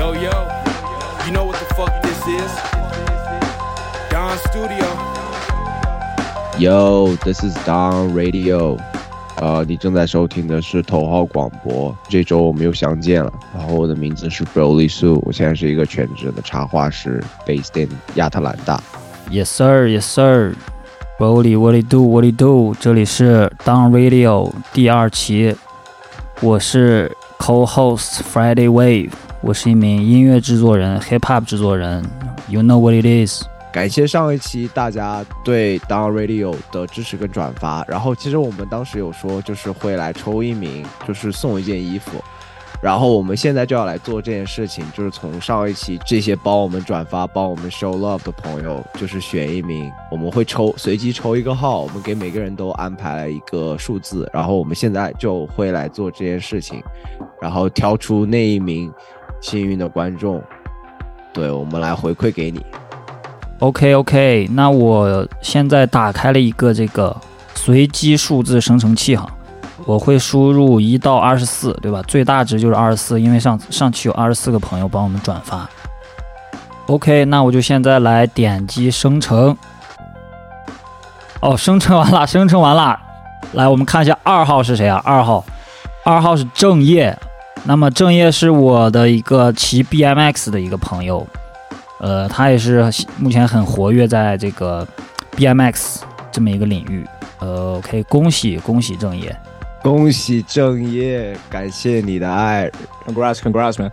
[0.00, 0.30] Yo, yo,
[1.26, 2.52] you know what the fuck this is?
[4.10, 4.86] Don Studio.
[6.58, 8.78] Yo, this is Don Radio。
[9.38, 11.94] 呃，你正在收听的是头号广播。
[12.08, 13.30] 这周我们又相见了。
[13.54, 18.80] 然后我的名字是 Broly Su，我现在是一个全职的插画师，based in 亚特兰大。
[19.30, 20.54] Yes sir, Yes sir.
[21.18, 22.02] Broly, what it do?
[22.02, 22.74] What it do?
[22.80, 25.54] 这里是 Down Radio 第二期，
[26.40, 29.10] 我是 co-host Friday Wave，
[29.43, 32.05] 我是一名音乐制作人，hip hop 制作人。
[32.47, 33.43] You know what it is？
[33.73, 37.83] 感谢上一期大家对 Down Radio 的支持跟转发。
[37.87, 42.23] 然后其实我们当时有说，就是会来抽一名，就是送一件衣服。
[42.83, 56.81] 然后我们现在就要来做这件事情，就是从上一期这些帮我们转发、帮我们 show love 的朋友，就是选一名，我们会抽随机抽一个号，我们给每个人都安排了一个数字，然后我们现在就会来做这件事情，
[57.39, 58.91] 然后挑出那一名
[59.41, 60.41] 幸运的观众，
[61.33, 62.65] 对我们来回馈给你。
[63.59, 67.15] OK OK，那我现在打开了一个这个
[67.53, 69.29] 随机数字生成器哈，
[69.85, 72.01] 我会输入一到二十四，对吧？
[72.07, 75.69] 最大值就是二十四，因为上上期有二十四个朋友帮我们转发。
[76.87, 79.55] OK，那我就现在来点击生成。
[81.39, 82.99] 哦，生成完了， 生成完了。
[83.53, 85.01] 来，我们看一下二号是谁啊？
[85.05, 85.43] 二号，
[86.03, 87.17] 二号是正业。
[87.63, 91.25] 那么正业是我的一个骑 BMX 的一个朋友。
[91.99, 94.87] 呃，他也是目前很活跃在这个
[95.37, 95.97] BMX
[96.31, 97.05] 这么一个领域。
[97.37, 99.35] 呃，OK，恭喜恭喜正业，
[99.83, 102.69] 恭喜正业，感谢你的爱
[103.05, 103.91] ，Congrats, congrats, man！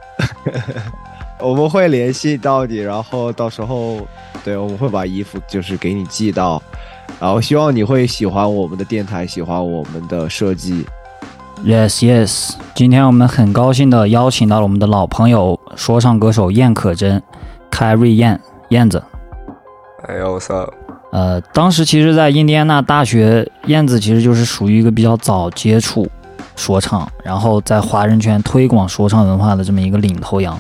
[1.41, 4.07] 我们会联系到你，然后到时候，
[4.43, 6.63] 对，我们会把衣服就是给你寄到，
[7.21, 10.87] 然后希望你会喜欢我们的电台，喜欢我们的设计。
[11.65, 17.21] Yes Yes，今天我们很高兴的邀请到了我们的老朋友说唱歌手燕可真，
[17.69, 19.03] 凯瑞燕燕子。
[20.07, 20.73] 哎呦，What's up？
[21.11, 26.09] 呃，当时其实，在印第安纳大学，燕子其实就是属于一个比较早接触
[26.55, 30.59] 说唱，然后在华人圈推广说唱文化的这么一个领头羊。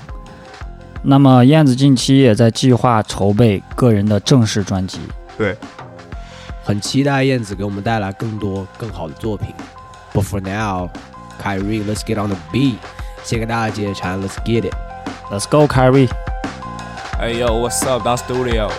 [1.02, 4.98] 那么，燕子近期也在计划筹备个人的正式专辑。
[5.38, 5.56] 对
[6.64, 9.54] 很期待燕子给我们带来更多更好的作品。
[10.17, 10.91] But for now,
[11.39, 12.77] Kyrie, let's get on the beat。
[13.23, 14.73] 先跟大家接缠，Let's get it。
[15.31, 16.09] Let's go, Kyrie！
[17.19, 18.03] 哎呦，What's up？
[18.03, 18.69] 当 Studio。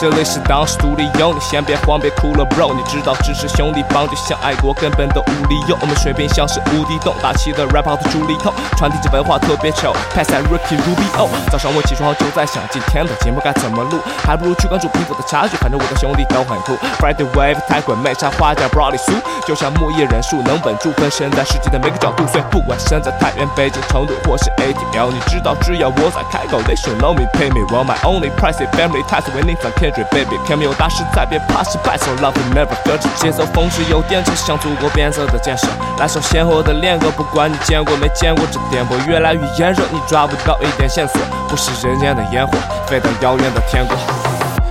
[0.00, 2.72] 这里是当 Studio，你先别慌，别哭了，Bro。
[2.72, 5.76] 你知道支持兄弟帮，就像爱国，根本都无理由。
[5.80, 9.92] 我们水平像是无底洞，大气的 rap 好的助力透，传递着文化特别丑。
[10.14, 11.26] Pass that Ricky Rubio。
[11.50, 15.56] 早上我起床后就在想，今天的节目该怎么录，还不如去关注贫富的差距。
[15.56, 16.76] 反正我的兄弟都很酷。
[17.00, 19.10] Friday Wave 太滚妹，插画家 Brody 苏，
[19.48, 22.24] 就像木叶人树，能稳住分身在世界的每个角度。
[22.28, 28.58] 所以不管身在太原、北京、成都或是 ATL，你知道，只要我在开口，They should know me, pay me, want my only price.
[28.78, 30.38] Family ties winning from Kendrick, baby.
[30.46, 31.96] 看没有大师在，别怕失败。
[31.96, 35.66] So love you never 得知节奏风是有电池，像祖国变色的建设。
[35.98, 42.52] 来首鲜活的恋歌，不管你见过没见过，这颠簸越来越炎热，你抓不到一点线索，不是人间的烟火，
[42.86, 43.96] 飞到遥远的天国。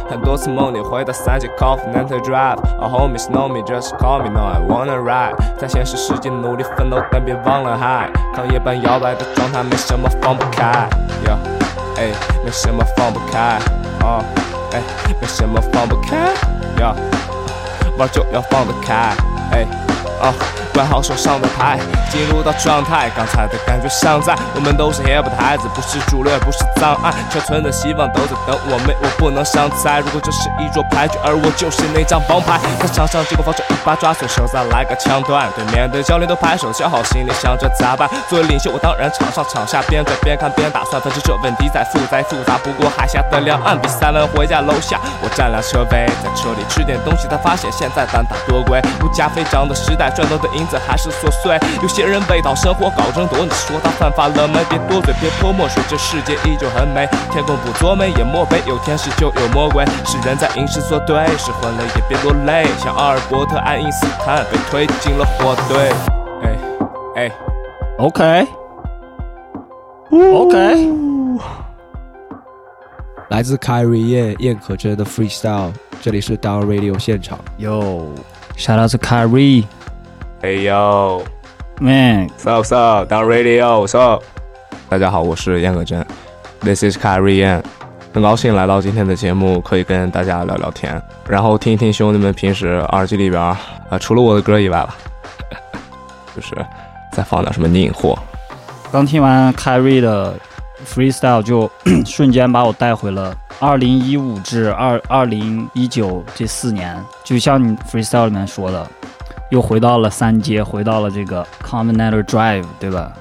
[0.09, 5.35] 很多次梦里回到三级 Continental Drive，Our homies know me, just call me, now I wanna ride。
[5.57, 8.11] 在现实世界努力奋斗，但别忘了 high。
[8.35, 10.87] 抗夜般摇摆的状态，没什么放不开。
[11.25, 11.37] ，yeah，
[11.97, 12.11] 哎，
[12.45, 13.59] 没什么放不开。
[14.73, 14.81] 哎，
[15.21, 16.17] 没什么放不开。
[16.81, 16.95] 呀
[17.97, 18.93] 玩就要放得开。
[19.51, 19.65] 哎，
[20.21, 20.33] 啊。
[20.73, 21.79] 管好手上的牌，
[22.11, 24.37] 进入到状态，刚才的感觉尚在。
[24.53, 27.11] 我们都是 hip 的孩子，不是主流，也不是障碍。
[27.31, 29.99] 全村的希望都在等我们，我不能上菜。
[29.99, 35.49] 如果这是一桌牌局，而我就是那张王牌，在场上结果防守一把抓，随手再来个枪断。
[35.55, 38.07] 对面的教练都拍手叫好，心里想着咋办。
[38.29, 41.01] 作为领袖，我当然场上场下边走边看边打算。
[41.01, 48.79] 分析这问题再复杂复杂，不过海峡的两岸比赛完回家楼下，我占辆车位，在车里吃点东西，才发现现在单打多贵。
[49.01, 50.77] 物价飞涨的时代，赚到的银子。
[50.77, 53.39] 还是琐碎，有些人为讨生活搞争夺。
[53.39, 54.63] 你说他犯法了没？
[54.69, 57.07] 别多嘴，别泼墨水，这世界依旧很美。
[57.31, 59.85] 天公不作美，也莫悲有天使就有魔鬼？
[60.05, 62.65] 是人在吟诗作对，失魂了也别落泪。
[62.77, 65.91] 像阿尔伯特爱因斯坦被推进了火堆。
[66.43, 66.55] 哎
[67.15, 67.31] 哎
[67.97, 68.47] ，OK，OK，
[73.29, 77.39] 来自 Kyrie 燕燕可真的 Freestyle，这里是 Down Radio 现场。
[77.57, 79.65] Yo，shout out to Kyrie。
[80.41, 81.23] 哎呦
[81.79, 82.63] Man，，What's up?
[82.63, 83.11] What's up?
[83.11, 84.23] Down Radio, What's up?
[84.87, 86.05] 大家好，我是燕可真
[86.59, 87.63] ，This is Carrie Yan，
[88.13, 94.95] 很高兴来到今天的节目，可以跟大家聊聊天，然后听一听兄弟们平时耳机里边啊、呃除了我的歌以外吧，
[96.35, 96.55] 就是
[97.11, 98.17] 再放点什么硬货。
[98.91, 100.35] 刚听完 Carrie 的
[100.85, 101.69] freestyle，就
[102.05, 108.87] 瞬间把我带回了二零一五至二二零一九这四年，就像你 freestyle 里面说的，
[109.49, 113.13] 又回到了三阶，回到了这个 Combinator Drive，对吧？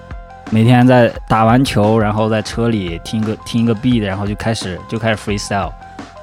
[0.50, 5.72] 每天在打完球，然后在车里听个听个 beat，然后就开始就开始 freestyle，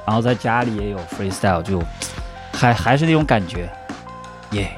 [0.05, 1.81] 然后在家里也有 freestyle，就
[2.53, 3.69] 还还是那种感觉，
[4.51, 4.71] 耶、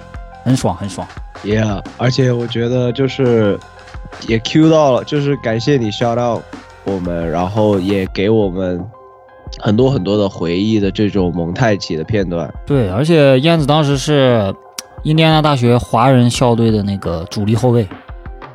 [0.44, 1.08] 很爽很爽。
[1.44, 3.60] Yeah，而且我觉得就是
[4.28, 6.42] 也 Q 到了，就是感谢你 shout out
[6.84, 8.84] 我们，然后也给我们
[9.60, 12.52] 很多很多的回忆的这种蒙太奇的片段。
[12.66, 14.52] 对，而且燕子当时是
[15.06, 17.88] 印第安纳大学华人校队的那个主力后卫。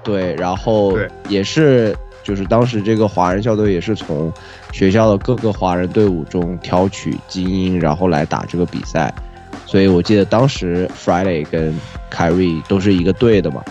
[0.03, 0.99] 对，然后
[1.29, 4.33] 也是就是当时这个华人校队也是从
[4.73, 9.15] 学校的各个华人队伍中挑取精英，然后来打这个比赛。
[9.65, 11.73] 所以我记得当时 Friday 跟
[12.11, 13.63] Kyrie 都是一个队的嘛，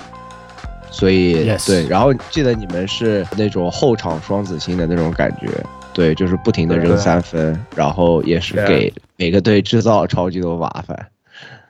[0.90, 5.50] 所以 Yes 对，然后记得你们是那种后场双子星的那种感觉，
[5.92, 11.08] 对，就是不停的扔三分，然后也是给每个队制造超级多麻烦。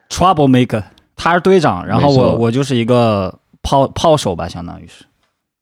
[0.09, 0.83] Trouble Maker，
[1.21, 5.03] 他是队长，然后我我就是一个炮炮手吧，相当于是。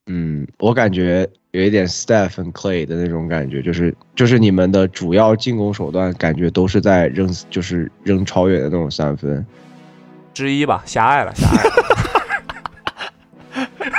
[0.06, 9.46] 嗯，我感觉有一点 Steph 和 Clay 的那种感觉，就是就是你们的主要进攻手段，感觉都是在扔，就是扔超远的那种三分。
[10.34, 11.72] 之一吧，狭隘了，狭隘了。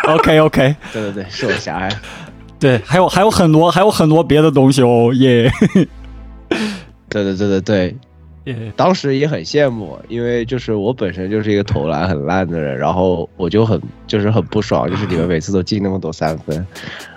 [0.14, 1.90] OK OK，对对对，是我狭隘。
[2.60, 5.50] 对，还有还有很多还有很多别的东西哦，耶、
[7.08, 7.96] 对对对对对，耶
[8.76, 16.66] 当时也很羡慕，因为就是我本身就是一个投篮很烂的人，然后我就很就是很不爽，就是你们每次都进那么多三分，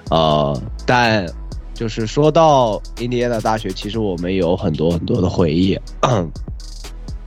[0.10, 1.26] 呃，但
[1.74, 5.78] 就是说到印第安纳大学，其实我们有很多很多的回忆，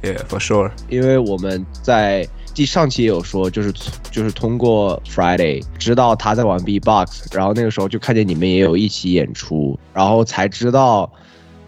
[0.03, 0.71] Yeah, for sure。
[0.89, 3.73] 因为我们在第上期也有说，就是
[4.13, 11.11] 就是通过 Friday 知道他在玩 B-box，然后那个时候就看见你们也有一起演出，然后才知道，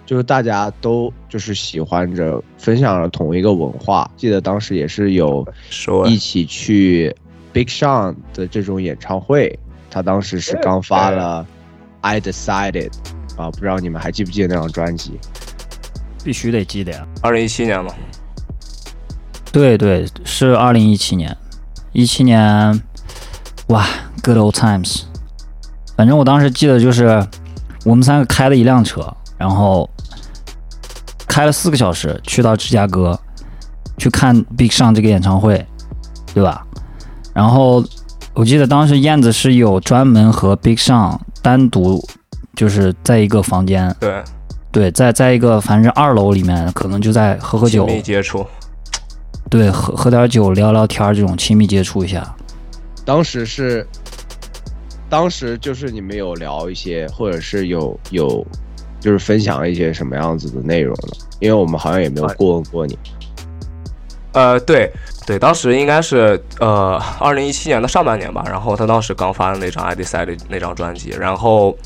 [0.06, 4.10] 就是大家都就是喜欢着分享了同一个文化。
[4.16, 7.14] 记得当时也是有说一起去
[7.52, 9.58] Big Sean 的这种演唱会，
[9.90, 11.44] 他当时是刚发了
[12.00, 12.92] I Decided
[13.36, 15.18] 啊，不知道你们还记不记得那张专辑？
[16.24, 17.06] 必须得记得呀。
[17.22, 17.92] 二零一七年嘛，
[19.52, 21.36] 对对，是二零一七年，
[21.92, 22.82] 一七年，
[23.68, 23.86] 哇
[24.22, 25.02] ，Good old times。
[25.96, 27.26] 反正我当时记得就是
[27.84, 29.88] 我们三个开了一辆车，然后
[31.36, 33.20] 开了四个小时去到芝加哥
[33.98, 35.62] 去看 Big Sean 这个演唱会，
[36.32, 36.66] 对吧？
[37.34, 37.84] 然后
[38.32, 42.02] 我记得当时燕子是有专门和 Big Sean 单独
[42.54, 44.24] 就是在一个房间，对，
[44.72, 48.46] 对，在在一个反正二楼里面，可能就在喝喝酒，亲密接触，
[49.50, 52.34] 对，喝喝点酒，聊聊天，这种亲密接触一下。
[53.04, 53.86] 当时是，
[55.10, 58.42] 当时就是你们有聊一些，或者是有有，
[59.00, 61.25] 就是分享一些什么样子的内容呢？
[61.40, 62.98] 因为我们好像也没有过问过你。
[64.32, 64.92] 呃，对
[65.26, 71.76] 对，当时应该是呃二零一七年的上半年吧，然后他当时刚发的那张《I Decided》那张专辑，然后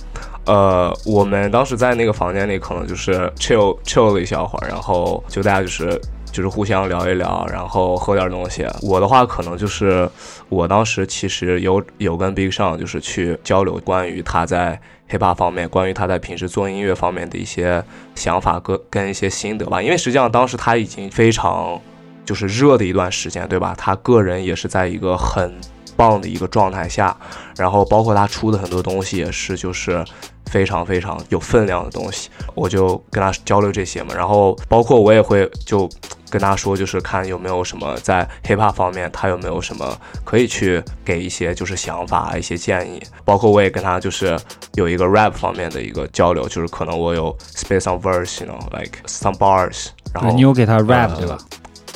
[0.46, 6.00] 呃我们当时在那个房间里可能就是 chill chill 了一小会儿，然后就大家就是。
[6.32, 8.66] 就是互相聊一聊，然后喝点东西。
[8.82, 10.08] 我的话可能就是，
[10.48, 17.82] 我当时其实有有跟 Big Sean 就是去交流关于他在 hiphop 方面，关于他在平时做音乐方面的一些
[18.14, 19.82] 想法跟跟一些心得吧。
[19.82, 21.80] 因为实际上当时他已经非常
[22.24, 23.74] 就是热的一段时间，对吧？
[23.76, 25.52] 他个人也是在一个很
[25.96, 27.16] 棒的一个状态下，
[27.56, 30.02] 然后包括他出的很多东西也是就是
[30.46, 35.88] 非常非常有分量的东西，我就跟他交流这些嘛，然后包括我也会就
[36.30, 44.38] 跟他说，就是看有没有什么在 hiphop 方面，他有没有什么可以去给一些就是想法一些建议，包括我也跟他就是
[44.74, 51.38] 有一个 rap 方面的一个交流，就是可能我有 space on verse，you know like some bars，然后你有给他 rap、呃对吧？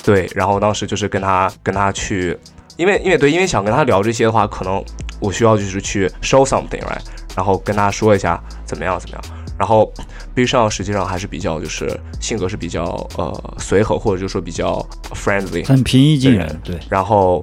[0.02, 2.36] 对，然后当时就是跟他跟他去，
[2.76, 4.84] 因为因为对，因为想跟他聊这些的话，可能
[5.20, 7.00] 我需要就是去 show something，right，
[7.34, 9.24] 然后跟他说一下怎么样怎么样。
[9.58, 9.92] 然后
[10.34, 11.88] B 上实际上还是比较就是
[12.20, 12.84] 性格是比较
[13.16, 14.84] 呃随和，或者就是说比较
[15.14, 17.42] friendly，很平易近对人，对，然后，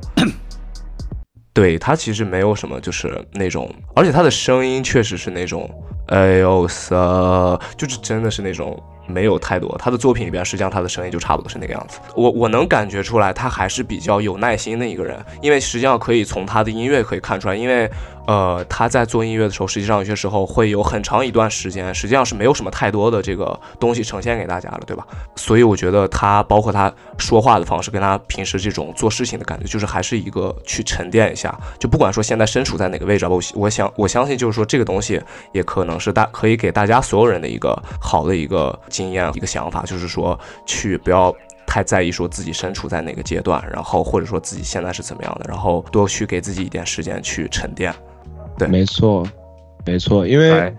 [1.53, 5.69] 对他其实没有什么，就是那种，而且他的声音确实是那种，
[6.07, 6.95] 哎呦塞，
[7.77, 9.73] 就是真的是那种没有太多。
[9.77, 11.99] 他的作品里边，实际上他的声音就差不多是那个样子。
[12.15, 17.89] 我我能感觉出来，他还是比较有耐心的一个人，因为实际上可以从他的音乐可以看出来，因为
[18.27, 25.05] 呃，他在做音乐的时候，实际上有些时候会有很长一段时间，实际上是没有什么太多的这个东西呈现给大家了，对吧？
[25.35, 31.57] 所以我觉得他包括他说话的方式，跟他平时这种做事情的感觉，就是还是一个去沉淀一下。
[31.79, 41.35] 就不管说现在身处在哪个位置，我我想我相信就是说这个东西也可能是大可以给大家所有人的一个好的一个经验一个想法，就是说去不要。
[41.67, 47.93] 太在意说自己身处在哪个阶段，然后或者说自己现在是怎么样的，然后多去给自己一点时间去沉淀。
[48.57, 49.25] 对，没错，
[49.85, 50.73] 没错，因为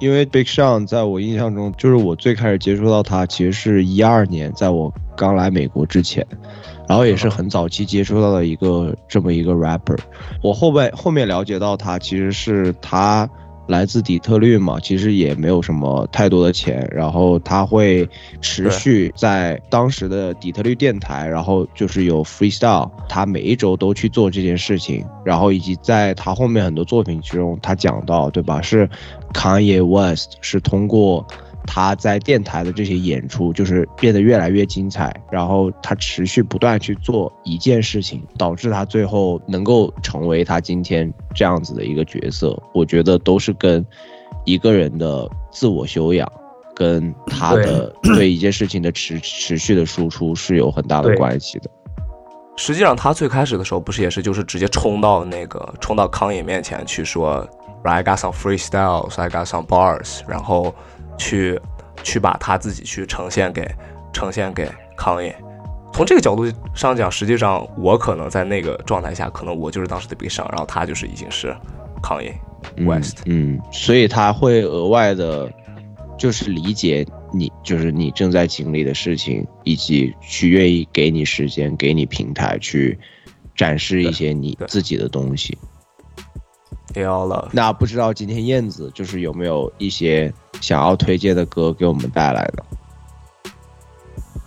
[0.00, 6.26] 因为 Big Sean 在我印象中，就是我最开始接触到他，其实是一二年，在我刚来美国之前，
[6.88, 9.98] 然后也是很早期接触到的一个这么一个 rapper。
[10.42, 13.28] 我后面后面了解到他，其实是他。
[13.66, 18.08] 来自底特律嘛，其实也没有什么太多的钱，然后他会
[18.40, 28.60] 持续在当时的底特律电台，然后就是有 freestyle，他每一周都去做这件事情，然后以及在他后面很多作品之中，他讲到，对吧？
[28.60, 28.88] 是
[29.32, 31.26] Kanye West 是通过。
[31.66, 42.56] 他在电台的这些演出就是变得越来越精彩，然后他持续不断去做一件事情，导致他最后能够成为他今天这样子的一个角色。
[42.72, 43.84] 我觉得都是跟
[44.44, 46.30] 一个人的自我修养，
[46.76, 51.70] 跟他的对一件事情的持持续的输出是有很大的关系的。
[52.56, 57.44] 实际上，他最开始的时候不是也是就是直接冲到那个冲到康也面前去说
[57.82, 60.72] ，I got some freestyles, I got some bars，然后。
[61.18, 61.60] 去，
[62.02, 63.68] 去把他自己去呈现给，
[64.12, 65.34] 呈现给康也。
[65.92, 66.44] 从这个角度
[66.74, 71.56] 上讲，实际上我可能在那个状态下，可能我就是当时的 Big 上，然后他就是已经是
[72.02, 72.34] 康也
[72.84, 73.22] West。
[73.26, 75.48] 嗯，所以他会额外的，
[76.18, 82.98] 就是理解你，就是你正在经历的事情，以及去愿意给你时间，给你平台去
[83.54, 85.56] 展示一些你自己的东西。
[87.24, 87.48] 了。
[87.52, 90.32] 那不知道今天燕子就是有没有一些
[90.64, 92.64] 想要推荐的歌给我们带来的？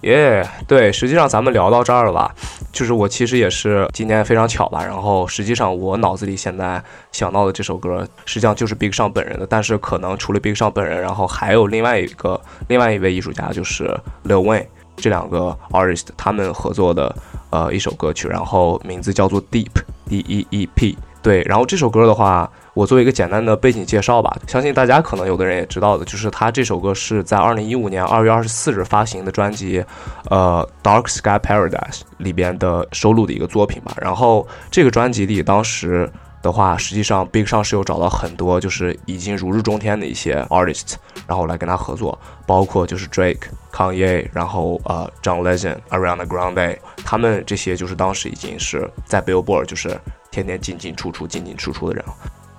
[0.02, 2.34] 耶，对，实际上咱们聊到这儿了吧？
[2.72, 4.84] 就是我其实也是今天非常巧吧。
[4.84, 6.82] 然后实际上我脑子里现在
[7.12, 9.46] 想到的这首歌，实际上就是 Big 上本人的。
[9.46, 13.84] 但是可能除了 Big 上本人，然后还有另外一个另外一位艺术家，就是
[14.24, 17.16] Lil Wayne 这两个 artist 他们合作的
[17.52, 20.98] 呃一首歌曲，然后名字叫做 Deep，D E E P。
[21.22, 29.84] 对，然后这首歌的话，我做一个简单的背景介绍吧，相信大家可能有的人也知道的，就是他这首歌是在二零一五年二月二十四日发行的专辑，
[30.30, 31.72] 呃，《Dark Sky Paradise》
[32.20, 33.94] 里边的收录的一个作品吧。
[34.00, 36.08] 然后这个专辑里，当时
[36.44, 42.16] 的话，实际上 Big 上是有找到很多就是已经如日中天的一些 artist，然后来跟他合作，
[42.46, 50.00] 包括就是 Drake、Kanye，然后呃，John Legend、Ariana Grande，他们这些就是当时已经是在 Billboard 就是。
[50.30, 52.06] 天天进进出出、进进出出的人，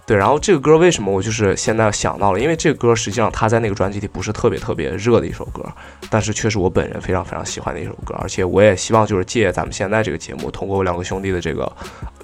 [0.08, 0.16] 对。
[0.16, 2.40] 然后这个歌为什么我就是现在想到了？
[2.40, 5.62] 因为这个歌实际上他在那个专辑里不是特别特别热的一首歌，
[6.08, 8.14] 但是却是我本人非常非常喜欢的一首歌。
[8.18, 11.70] 而且我也希望就是借咱们现在这个节目，通过我两个兄弟的这个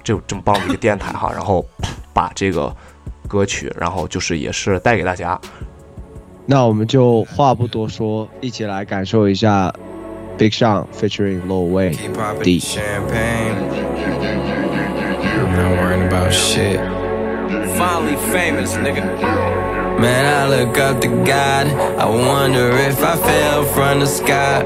[0.03, 1.63] 这这么棒的一个电台哈，然后
[2.11, 2.75] 把这个
[3.27, 5.39] 歌曲，然后就是也是带给大家。
[6.47, 9.73] 那我们就话不多说，一起来感受一下
[10.37, 11.95] Big Sean featuring Lil Wayne
[12.43, 12.61] D。
[17.77, 19.03] Finally famous, nigga.
[19.99, 21.67] Man, I look up to God.
[21.67, 24.63] I wonder if I fell from the sky.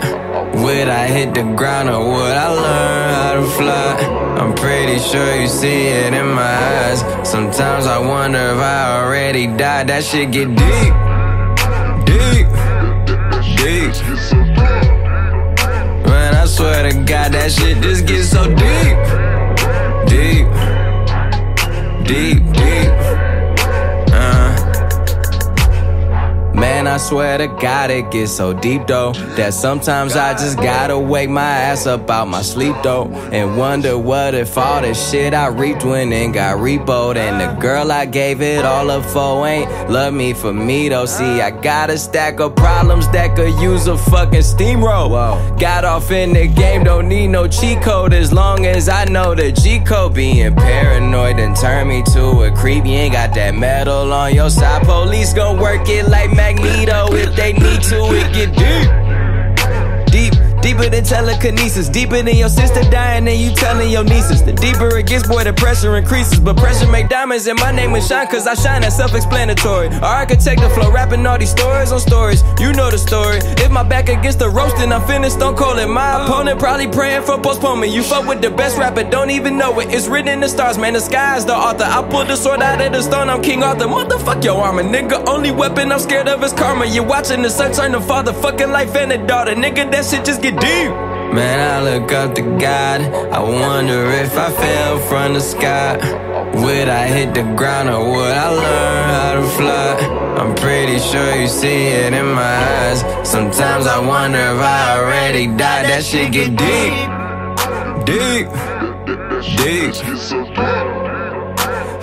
[0.64, 3.96] Would I hit the ground or would I learn how to fly?
[4.40, 7.02] I'm pretty sure you see it in my eyes.
[7.30, 9.88] Sometimes I wonder if I already died.
[9.88, 10.94] That shit get deep.
[12.06, 12.48] Deep.
[13.60, 13.94] Deep.
[16.08, 18.58] Man, I swear to God, that shit just gets so deep.
[18.58, 19.29] Deep
[22.10, 22.89] deep, deep.
[26.60, 29.14] Man, I swear to God, it gets so deep though.
[29.38, 33.06] That sometimes I just gotta wake my ass up out my sleep though.
[33.32, 37.16] And wonder what if all the shit I reaped went and got repoed.
[37.16, 41.06] And the girl I gave it all up for ain't love me for me though.
[41.06, 45.10] See, I got a stack of problems that could use a fucking steamroll.
[45.58, 49.34] Got off in the game, don't need no cheat code as long as I know
[49.34, 50.14] the G code.
[50.14, 52.86] Being paranoid and turn me to a creep.
[52.86, 54.84] You ain't got that metal on your side.
[54.84, 58.00] Police gon' work it like Magneto if they need to.
[58.12, 58.50] It get
[60.10, 64.44] deep, deep, Deeper than telekinesis, deeper than your sister dying and you telling your nieces.
[64.44, 66.40] The deeper it gets, boy, the pressure increases.
[66.40, 69.88] But pressure make diamonds and my name is shine cause I shine, that's self-explanatory.
[69.88, 72.44] Our architect the flow, rapping all these stories on stories.
[72.60, 73.38] You know the story.
[73.64, 75.88] If my back against the roast, then I'm finished, don't call it.
[75.88, 77.94] My opponent probably praying for postponement.
[77.94, 79.90] You fuck with the best rapper, don't even know it.
[79.94, 80.94] It's written in the stars, man.
[80.94, 81.86] The sky is the author.
[81.86, 83.86] I pulled the sword out of the stone, I'm King Arthur.
[83.86, 85.26] Motherfuck your armor, nigga.
[85.28, 86.86] Only weapon I'm scared of is karma.
[86.86, 89.56] You're watching the sun turn to father, fucking life and a daughter.
[89.56, 90.92] Nigga, that shit just get deep.
[91.34, 93.02] Man, I look up to God.
[93.32, 95.98] I wonder if I fell from the sky.
[96.56, 100.20] Would I hit the ground or would I learn how to fly?
[100.40, 103.02] I'm pretty sure you see it in my eyes.
[103.30, 105.86] Sometimes I wonder if I already died.
[105.86, 106.94] That shit get deep.
[108.06, 108.48] Deep.
[109.58, 109.94] Deep.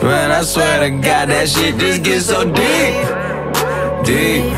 [0.02, 2.94] Man, I swear to God, that shit just gets so deep.
[4.06, 4.52] Deep.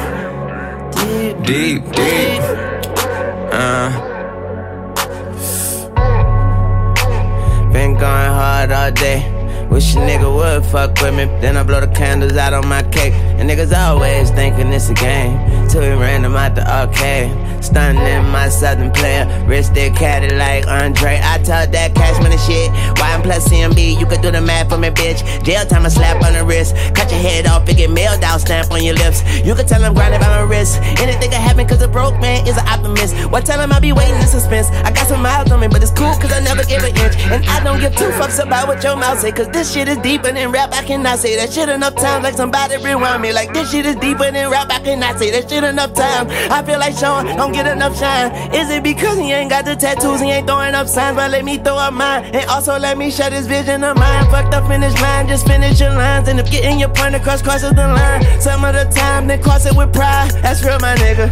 [1.46, 2.67] Deep, deep.
[3.60, 3.90] Uh.
[7.72, 9.66] Been going hard all day.
[9.68, 11.24] Wish a nigga would fuck with me.
[11.40, 13.14] Then I blow the candles out on my cake.
[13.14, 15.68] And niggas always thinking it's a game.
[15.68, 17.32] Till we random out the arcade.
[17.60, 19.26] Stunning my southern player.
[19.46, 21.20] Wrist their caddy like Andre.
[21.22, 22.70] I told that cash money shit.
[22.96, 25.20] YM plus CMB, you could do the math for me, bitch.
[25.44, 26.74] Jail time a slap on the wrist.
[26.94, 29.22] Cut your head off and get mailed out, stamp on your lips.
[29.44, 30.80] You could tell I'm grinding by my wrist.
[31.00, 33.14] Anything can happen cause a broke man is an optimist.
[33.30, 34.68] What tell him I be waiting in suspense.
[34.84, 37.16] I got some miles on me, but it's cool cause I never give an inch.
[37.32, 39.32] And I don't give two fucks about what your mouth say.
[39.32, 40.72] Cause this shit is deeper than rap.
[40.72, 42.24] I cannot say that shit enough times.
[42.24, 43.32] Like somebody rewind me.
[43.32, 44.70] Like this shit is deeper than rap.
[44.70, 46.30] I cannot say that shit enough times.
[46.50, 48.30] I feel like Sean don't get enough shine.
[48.54, 50.20] Is it because he ain't got the tattoos?
[50.20, 52.24] He ain't throwing up signs, but let me throw up mine.
[52.34, 54.24] And also let me shut his vision of mine.
[54.30, 56.28] Fucked up finish line, just finish your lines.
[56.28, 59.64] And if getting your point across crosses the line, some of the time then cross
[59.66, 60.30] it with pride.
[60.42, 61.28] That's real, my nigga.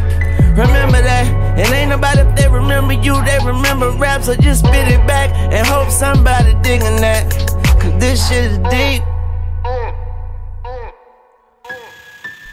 [0.57, 1.27] Remember that.
[1.59, 4.23] And ain't nobody if they remember you, they remember rap.
[4.23, 7.31] So just spit it back and hope somebody digging that.
[7.79, 9.03] Cause this shit is deep.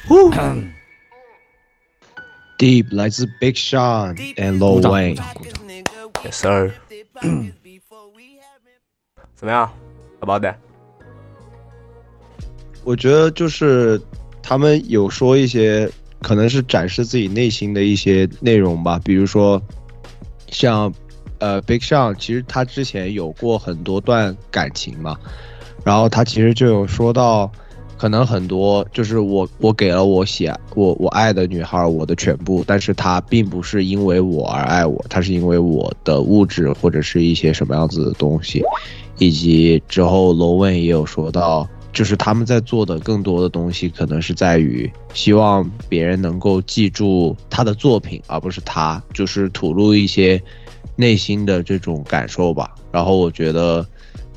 [0.09, 0.72] Um,
[2.63, 5.17] Deep 来自 Big Sean and Lil Wayne。
[6.23, 6.71] Yes sir。
[9.35, 9.69] 怎么样
[10.21, 10.55] ？About that？
[12.85, 14.01] 我觉得就是
[14.41, 15.91] 他们有说一些
[16.21, 19.61] 可能是展示自己内心的一些内容吧，比如说
[20.47, 20.93] 像
[21.39, 25.17] 呃 Big Sean，其实他之前有过很多段感情嘛，
[25.83, 27.51] 然后他其实就有说到，
[28.03, 38.61] 可能很多就是我我给了我喜爱我我爱的女孩我的全部，但是她并不是因为我而爱我，她是因为我的物质或者是一些什么样子的东西，
[39.19, 41.65] 以及之后罗文也有说到。
[41.93, 50.41] 就是他们在做的更多的东西，可能是在于希望别人能够记住他的作品，而不是他，就是吐露一些
[50.97, 52.75] 内心的这种感受吧。
[52.91, 53.87] 然后我觉得，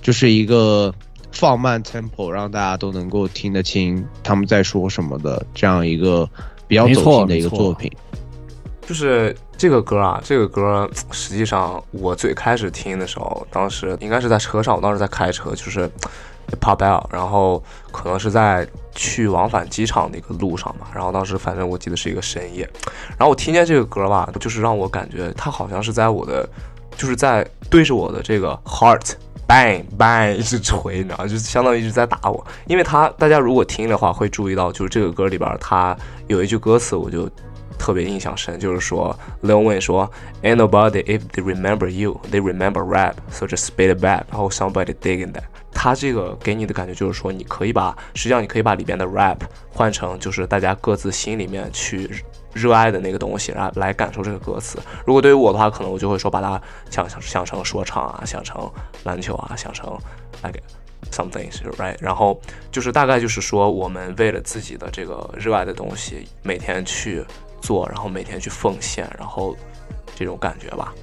[0.03, 0.95] 就是一个
[1.39, 6.29] 放慢 tempo，让大家都能够听得清他们在说什么的这样一个
[6.67, 7.91] 比较走心的一个作品。
[8.87, 15.91] 就是这个歌啊，这个歌实际上我最开始听的时候，当时应该是在车上，我当时在开车，就是
[16.61, 22.63] pop out，然后可能是在去往返机场的一个路上吧，然后当时反正我记得是一个深夜，
[23.19, 26.49] 然后我听见这个歌吧，就是让我感觉它好像是在我的，
[26.97, 29.15] 就是在对着我的这个 heart。
[29.47, 31.27] Bang bang 一直锤，你知道？
[31.27, 37.31] 就相当于一直在打我，因为他大家如果听的话，会注意到，就是这个歌里边他有一句歌词，我就
[37.79, 40.11] 特别印象深，就是说 Lil Wayne 说
[40.43, 44.23] Ain't nobody if they remember you, they remember rap, so just spit it back.
[44.31, 45.45] 然后 somebody digging that。
[45.73, 49.37] 他这个给你的感觉就是说，你可以把，实际上你可以把里边的 rap
[49.71, 52.11] 换成就是大家各自心里面去
[52.57, 54.79] 热爱的那个东西，然后来感受这个歌词。
[55.05, 56.59] 如果对于我的话，可能我就会说把它
[56.91, 58.69] 想想想成说唱啊，想成
[59.05, 59.97] 篮球啊，想成
[60.43, 60.61] like
[61.13, 62.41] something right，然后
[62.73, 67.23] 就是大概就是说，我们为了自己的这个热爱的东西，每天去
[67.61, 69.55] 做，然后每天去奉献，然后
[70.15, 70.95] 这种感觉吧。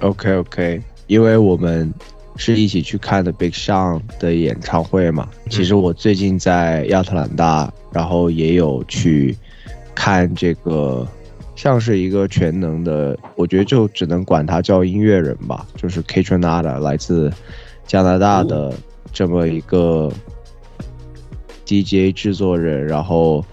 [0.00, 1.90] OK，OK OK，因为我们
[2.36, 5.28] 是一起去看的 Big Sean 的演唱会嘛。
[5.50, 9.36] 其实我最近在亚特兰大，然后也有去
[9.94, 11.06] 看这个，
[11.54, 17.30] 像是一个全能的，我觉得就只能管他叫音乐人吧，就是 K Tronada 来自
[17.86, 18.74] 加拿大的
[19.12, 20.10] 这么一个
[21.66, 23.44] DJ 制作人，然后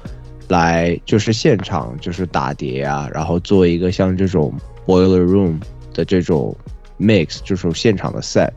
[0.47, 4.53] 来就是现场就是打碟啊，然后做一个像这种
[4.85, 5.59] Boiler Room
[5.93, 6.55] 的这种
[6.99, 8.51] mix，就是现场的 set。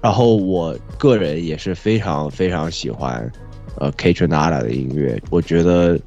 [0.00, 3.30] 然后我个人也是非常非常喜欢
[3.78, 5.98] 呃 K Tronada 的音乐，我觉得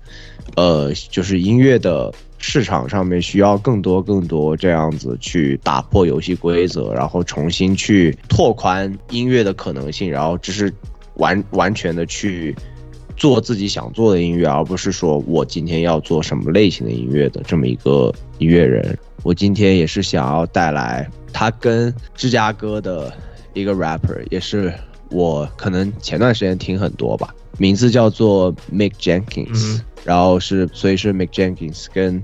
[0.56, 10.72] 呃就是音乐的市场上面需要更多更多这样子去打破游戏规则，然后重新去拓宽音乐的可能性，然后只是
[11.16, 12.56] 完完全的去
[13.16, 18.96] 做自己想做的音乐，而不是说我今天要做什么类型的音乐的这么一个音乐人。
[19.24, 23.14] 我今天也是想要带来他跟芝加哥的
[23.54, 24.74] 一个 rapper，也是
[25.12, 32.24] 我可能前段时间听很多吧，名字叫做 Mick Jenkins，、然后是所以是 Mick Jenkins 跟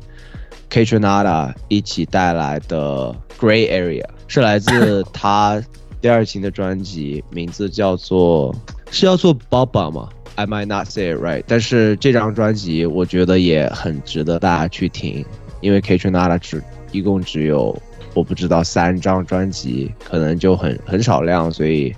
[0.68, 5.62] K Tronada 一起带来的 Gray Area，是来自 他
[6.02, 8.52] 第二期的专辑，名字叫做
[8.90, 15.24] 是叫做 Baba 吗？I might not say it right，但是这张专辑我觉得也很值得大家去听，
[15.62, 17.80] 因为 K Tronada 只一共只有
[18.14, 21.96] 我不知道三张专辑，可能就很很少量，所以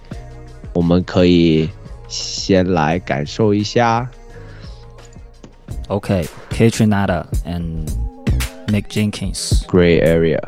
[0.74, 1.70] 我们可以
[2.08, 4.10] 先来感受一下。
[5.88, 7.88] OK，K Trinata and
[8.68, 9.66] Mick Jenkins。
[9.68, 10.42] Gray Area。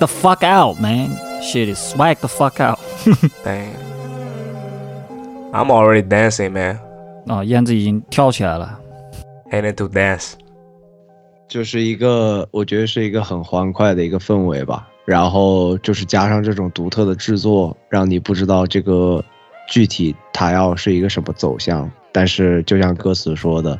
[0.00, 1.10] The fuck out, man.
[1.40, 2.80] Shit is swag the fuck out.
[3.44, 3.76] Dang.
[5.52, 6.78] I'm already dancing, man.
[7.26, 8.80] 啊，燕子已经跳起来了。
[9.50, 10.32] Heading to dance.
[11.48, 14.88] 就是一个，我觉得是一个很欢快的一个氛围吧。
[15.04, 19.24] 然后就是加上这种独特的制作，让你不知道这个
[19.68, 21.90] 具体它要是一个什么走向。
[22.12, 23.78] 但是就像歌词说的，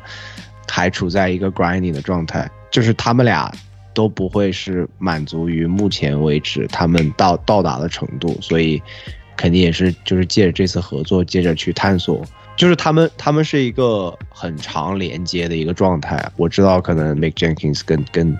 [0.67, 3.49] 还处在一个 grinding 的状态，就是他们俩
[3.93, 8.81] 都不会是满足于目前为止他们到到达的程度，所以
[9.35, 12.23] 肯定也是就是借着这次合作，接着去探索。
[12.57, 16.31] 就是他们，他们是一个很长连接的一个状态。
[16.35, 18.37] 我知道，可能 Mick Jenkins 跟跟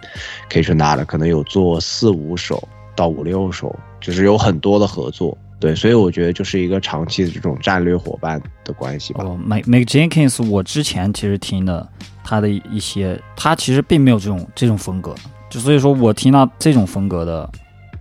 [0.49, 5.35] K 春达的可能有做四五首到五六首，就是有很多的合作。
[5.59, 9.23] 对，所以我觉得就是一个长期的这种战略伙伴的关系吧。
[9.23, 11.87] 哦，Mike Mike Jenkins，我之前其实听的
[12.23, 15.15] 他的一些，他其实并没有这种这种风格，
[15.51, 17.47] 就所以说我听到这种风格的，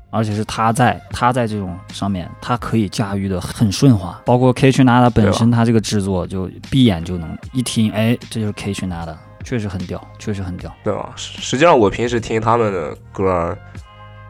[0.08, 10.72] 而且是他在他在这种上面，他可以驾驭的很顺滑，包括 K 群 Nada 本身他这个制作就闭眼就能一听，哎，这就是 K 群 Nada，确实很屌，确实很屌。
[10.84, 11.12] 对吧？
[11.16, 13.56] 实实际上我平时听他们的歌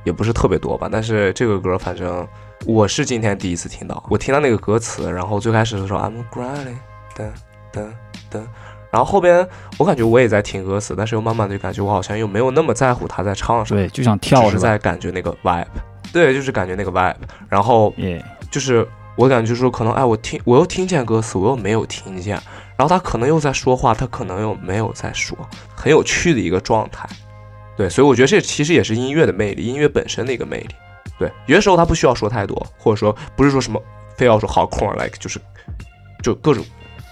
[0.04, 2.26] 也不是特别多吧，但是这个歌反正
[2.64, 4.02] 我是今天第一次听到。
[4.08, 6.78] 我听到那个歌词，然后最开始的时候 I'm grinding，
[7.14, 7.30] 噔
[7.70, 7.86] 噔
[8.30, 8.42] 噔，
[8.90, 9.46] 然后后边
[9.78, 15.66] 我感觉我也在听歌词，但是又慢慢的就感觉我好像又没有那么在乎他在唱什么，对，就想跳是在感觉那个 vibe，
[16.12, 17.14] 对，就是感觉那个 vibe，
[17.48, 22.34] 然后耶，就是我感觉就是说可能哎，我听我又听见歌词，我又没有听见，
[22.76, 25.36] 然后他可能又在说话，他可能又没有在说，
[25.76, 27.08] 很有趣的一个状态。
[27.76, 30.74] 对，所以我觉得这其实也是音乐的魅力，音乐本身的一个魅力。
[31.18, 33.80] 对，有些时候他不需要说太多，或者说不是说什么
[34.16, 35.40] 非要说好空 like 就是
[36.22, 36.64] 就各种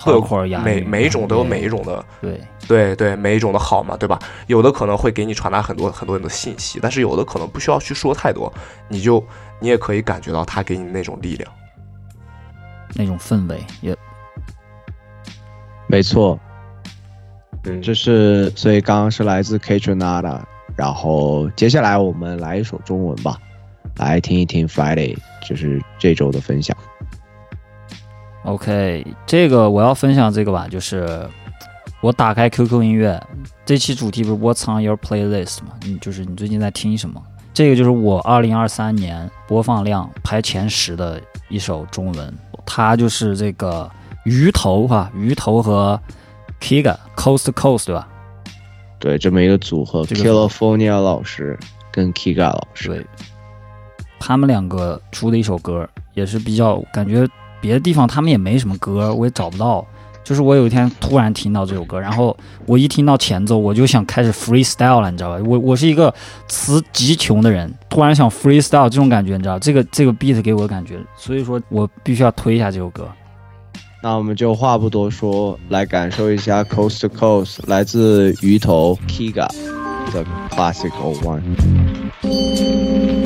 [0.05, 4.19] 各 hardcore 押每每一种都有每一种的对对对，每一种的好嘛，对吧？
[4.47, 8.53] 有的可能会给你传达很多很多的信息，但是有的可能不需要去说太多，
[8.89, 9.25] 你就
[9.61, 11.51] 你也可以感觉到他给你那种力量。
[12.95, 13.97] 那种氛围也
[15.87, 16.39] 没错，
[17.65, 20.41] 嗯这是所以刚刚是来自 K Tronada，
[20.75, 23.39] 然后接下来我们来一首中文吧，
[23.97, 26.77] 来听一听 Friday，就是这周的分享。
[28.49, 31.29] OK，这个我要分享这个吧，就是
[32.01, 33.23] 我打开 QQ 音乐，
[33.67, 35.73] 这期主题不是 What's on your playlist 吗？
[35.83, 37.23] 你就是你最近在听什么？
[37.53, 42.35] 这个就是我二零二三年播放量排前十的一首中文，
[42.65, 43.91] 它就是这个
[44.25, 46.01] 鱼头哈，鱼头和
[46.59, 48.09] Kiga Coast to Coast 对吧？
[48.99, 51.59] 对，这么一个组合这个，California 老师
[51.93, 53.07] 跟 Kiga 老师，对，
[54.19, 57.29] 他们两个出的一首歌，也是比较感觉
[57.61, 59.87] 别的地方他们也没什么歌，我也找不到。
[60.25, 65.43] 就是我有一天突然听到这首歌，然后我一听到前奏，我就想开始 freestyle 了，你知道吧？
[65.47, 66.13] 我我是一个
[66.49, 73.09] 词极穷的人，突然想 freestyle 这种感觉，你知道这个这个 beat 给我的感觉，所以说我必须要推一下这首歌。
[74.03, 79.49] 那我们就话不多说，来感受一下 Coast to Coast 来自鱼头 Kiga
[80.13, 83.18] 的 Classic O One。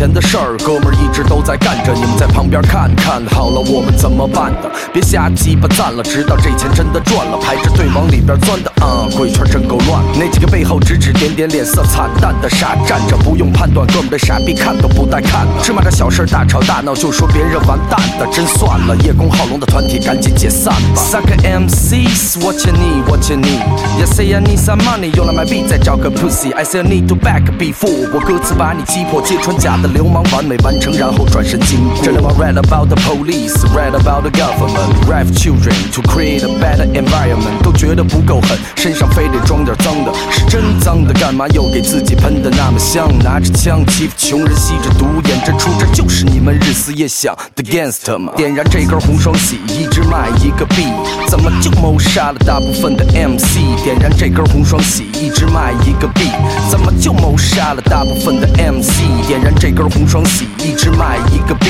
[0.00, 4.70] 钱的事儿，哥们儿一直都在干着，你们在旁边看看好了，我们怎么办的？
[4.90, 10.02] 别瞎鸡巴赞了，直到这钱真的赚了，排着队往里边钻的啊，鬼圈真够乱。
[10.18, 20.96] 那几个背后指指点点、脸色惨淡的傻站着，不用判断，哥们的傻逼看都不带看的，芝麻这小事儿大吵大闹就说别人完蛋的，真算了，叶公好龙的团体赶紧解散吧。
[20.96, 27.14] 三个 MCs，what you need，what you need？Yeah say I need some money，用来买币再找个 pussy，I say I need to
[27.14, 32.02] back before，我歌词把你击破，揭穿假的流氓，完美完成，然后转身经过。
[32.02, 43.08] 真的吗？Read about the police，read about the government，rape children to create a better environment，都觉得不够狠，身上非得装点脏的，是真脏的，干嘛又给自己喷的那么香？
[43.22, 48.32] 拿着枪欺负穷人，吸着毒，演这出，这就是你们日思夜想的 gangster 吗？
[48.36, 50.86] 点燃这根红双喜，一直卖一个币，
[51.28, 53.58] 怎么就谋杀了大部分的 MC？
[53.82, 56.30] 点燃这根红双喜，一直卖一个币，
[56.70, 59.26] 怎么就谋杀了大部分的 MC？
[59.26, 61.66] 点燃这根红双喜，一直卖一个币，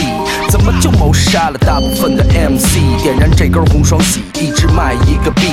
[0.61, 3.03] 怎么就谋杀了大部分的 MC？
[3.03, 5.47] 点燃这根红双喜，一直卖一个币，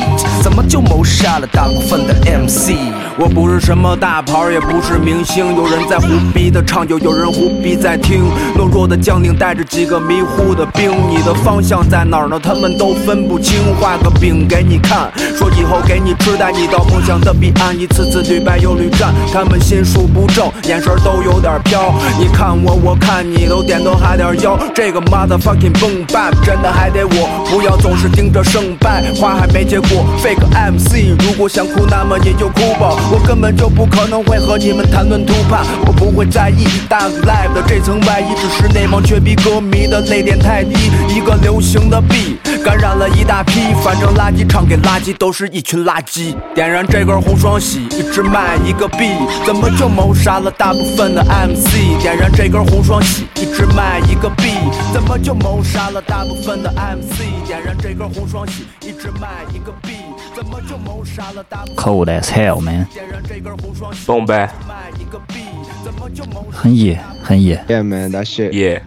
[0.43, 2.73] 怎么就谋杀了大部分的 MC？
[3.17, 8.21] 我不是什么大牌，也不是明星，有人在胡逼的唱，就有人胡逼在听。
[8.57, 12.37] 懦弱的将领带着几个迷糊的兵，你的方向在哪儿呢？
[12.37, 13.57] 他们都分不清。
[13.79, 19.13] 画个饼给你看，说以后给你吃，带你到梦想的彼岸，一次次屡败又屡战。
[19.31, 21.95] 他们心术不正，眼神都有点飘。
[22.19, 24.59] 你看我，我看你，都点头哈点腰。
[24.75, 30.05] 这个 motherfucking boom bap 真的还得我，不要总是盯着胜败，花还没结果。
[30.21, 32.95] fake MC，如果想哭，那么也就哭吧。
[33.11, 40.75] 我根本就不可能会和你们谈论突破，我不会在意大 live 的这层外衣，只是那帮缺逼歌迷的泪点太低。
[41.09, 46.35] 一个流行的 B 感染了一大批，反正垃圾唱给垃圾都是一群垃圾。
[46.53, 49.11] 点燃这根红双喜，一直卖一个币，
[49.45, 52.01] 怎么就谋杀了大部分的 MC？
[52.01, 54.51] 点燃这根红双喜，一直卖一个币，
[54.93, 57.45] 怎么就谋杀了大部分的 MC？
[57.45, 59.93] 点燃这根红双喜，一直卖一个币，
[60.35, 65.35] 怎么就谋杀了大部分 Cold as hell man，点燃这根红双喜，蹦呗，卖一个币，
[65.83, 67.63] 怎么就谋很野很野。
[67.67, 68.51] Yeah man, that shit。
[68.51, 68.81] 耶、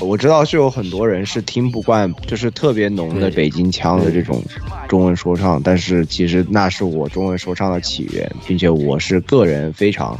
[0.00, 4.42] 我知道是有很多人是听不惯，就是特别浓的北京腔的这种
[4.88, 10.18] 中文说唱，但是其实那是我中文说唱的起源，并且我是个人非常，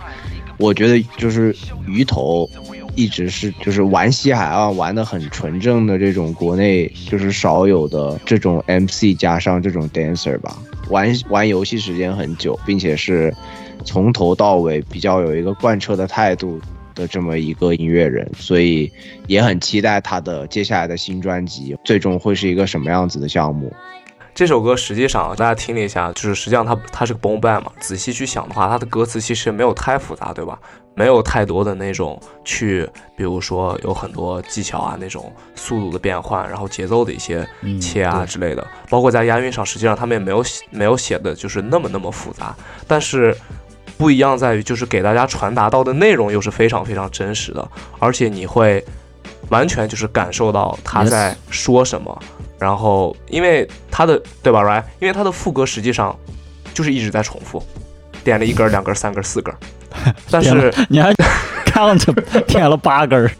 [0.56, 1.54] 我觉得就是
[1.86, 2.48] 鱼头
[2.94, 10.56] 一直是就是玩西海岸玩的很纯正的这种国内就是少有的这种 MC 加上这种 dancer 吧，
[10.88, 13.34] 玩玩游戏时间很久，并且是
[13.84, 16.60] 从头到尾比较有一个贯彻的态度
[16.94, 18.92] 的这么一个音乐人，所以
[19.26, 23.72] 也很期待他的接下来的新专辑最终会是一个什么样子的项目。
[24.34, 27.70] 这首歌实际上大家听了一下，就是实际上它它是个 boom bap 嘛。
[27.80, 30.58] 仔细去想的话，它的歌词其实没有太复杂，对吧？
[30.94, 42.54] 没有太多的那种去，比如说有很多技巧啊，那种速度的变换，然后节奏的一些嗯切啊之类的，包括在押韵上，实际上他们也没有写没有写的就是那么那么复杂，
[42.86, 43.36] 但是。
[43.98, 47.68] 不一样在于，就是给大家传达到的内容又是非常非常真实的，
[48.00, 48.84] 而且你会
[49.48, 52.18] 完全就是感受到他在说什么。
[52.62, 54.84] 然后，因为他的对吧，right？
[55.00, 56.16] 因为他的副歌实际上
[56.72, 57.62] 就是一直在重复，
[58.22, 59.52] 点了一根、两根、三根、四根，
[60.30, 61.12] 但是你还
[61.66, 62.00] count
[62.46, 63.30] 点了八根儿，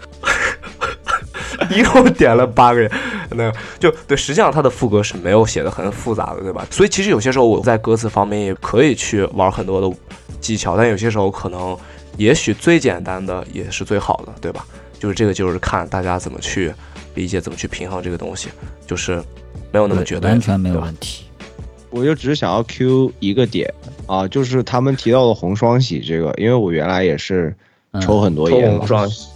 [1.70, 2.90] 一共点了八个人，
[3.30, 6.66] 那个就对，实际上他的副歌是没有写的很复杂的，对吧？
[6.70, 9.96] 所以其实有些时候我在歌词方面也可以去玩很多的
[10.40, 11.78] 技巧，但有些时候可能
[12.16, 14.66] 也许最简单的也是最好的，对吧？
[14.98, 16.72] 就是这个就是看大家怎么去
[17.14, 18.48] 理解，怎么去平衡这个东西，
[18.86, 19.22] 就是
[19.70, 21.24] 没有那么绝对，完全没有问题。
[21.90, 23.72] 我就只是想要 Q 一个点
[24.06, 27.54] 啊，就是他们提到的红双喜这个，因为我原来也是
[28.00, 29.28] 抽很多烟红，双喜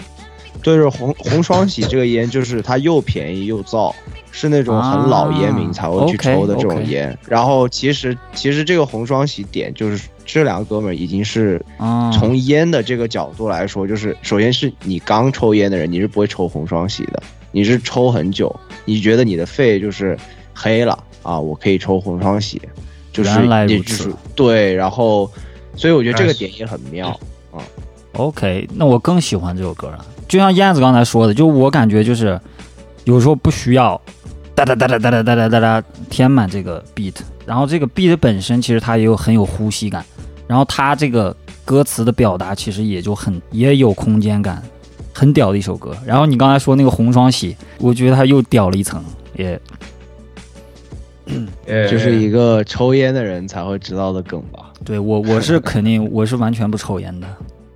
[0.62, 3.94] 对，是红红双喜这个烟，就是它又便宜又燥，
[4.32, 7.18] 是那种很老烟民才会去抽的这种啊烟。
[7.28, 17.22] 然后其实其实这个红双喜点就是这两个哥们儿已经是啊，从烟的这个角度来说，就是首先是你刚抽烟的人，你是不会抽红双喜的，
[17.56, 20.14] 你是抽很久，你觉得你的肺就是
[20.52, 20.92] 黑了
[21.22, 22.60] 啊，我可以抽红双喜，
[23.10, 25.32] 就是原来如也就是对，然后
[25.74, 27.18] 所以我觉得这个哎点也很妙
[27.50, 27.64] 啊。
[28.12, 30.04] OK，那我更喜欢这首歌了。
[30.28, 32.38] 就像燕子刚才说的，就我感觉就是
[33.04, 33.98] 有时候不需要
[34.54, 37.14] 哒哒哒哒哒哒哒哒哒哒填满这个 beat，
[37.46, 40.04] 然后这个 beat 本身其实它也有很有呼吸感，
[40.46, 44.62] 然后它这个歌词的表达其实也就很也有空间感，
[45.16, 45.96] 很屌的一首歌。
[46.04, 49.02] 然后你刚才说那个红双喜，我觉得它又屌了一层，
[49.34, 49.58] 也
[51.88, 54.72] 就是一个抽烟的人才会知道的梗吧。
[54.84, 57.26] 对我我是肯定我是完全不抽烟的。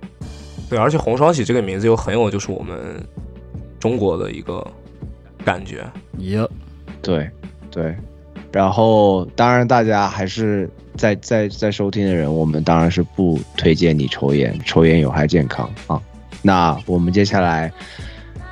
[0.69, 2.77] 对，而且红双喜这个名字又很有就是我们
[3.79, 4.65] 中国的一个
[5.43, 5.83] 感觉，
[6.17, 6.47] 也
[7.01, 7.29] 对，
[7.71, 7.95] 对。
[8.53, 16.01] 然后，当然，大家还是在在在收听的人，我们当然是不推荐你抽烟，抽烟有害健康啊。
[16.41, 17.71] 那我们接下来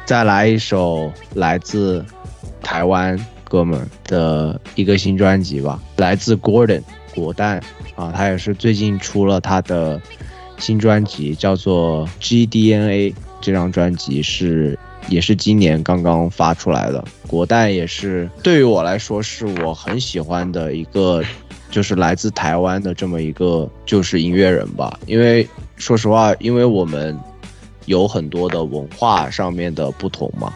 [0.06, 2.06] 再来一首来自
[2.62, 6.84] 台湾哥们的一个新专辑吧，来自 Gordon
[7.16, 7.62] 果蛋
[7.96, 10.02] 啊，他也是最近出了他的
[10.58, 13.14] 新专辑，叫做 GDNA。
[13.42, 17.02] 这张专辑是也是今年刚刚发出来的。
[17.26, 21.24] 果蛋也是对于我来说是我很喜欢的一个，
[21.72, 25.00] 就是来自台湾的这么一个就是音乐人吧。
[25.06, 25.48] 因为
[25.78, 27.18] 说实话，因为我们
[27.90, 30.54] 有很多的文化上面的不同嘛。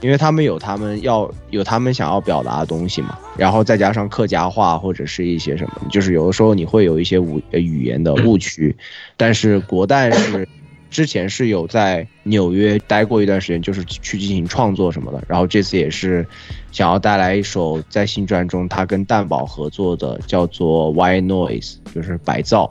[0.00, 8.76] 因为他们有他们要有他们想要表达的东西嘛，然后再加上客家话或者是一些什么，就是有的时候你会有一些语语言的误区，
[9.16, 10.48] 但是国蛋是
[10.88, 16.24] 之前是有在纽约待过一段时间，就是去进行创作什么的，然后这次也是
[16.70, 22.70] 想要带来一首在新专中他跟蛋宝合作的，叫做 White Noise，就是白噪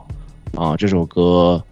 [0.54, 1.62] 啊，这首歌，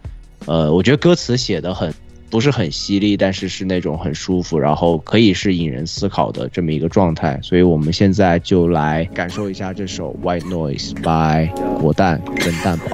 [0.45, 1.91] 呃，我觉得歌词写的很。
[2.29, 7.39] 不是很犀利，但是是那种很舒服，然后可以是引人思考的这么一个状态。
[7.41, 12.85] 所以我们现在就来感受一下这首《White Noise》by 果蛋跟蛋宝。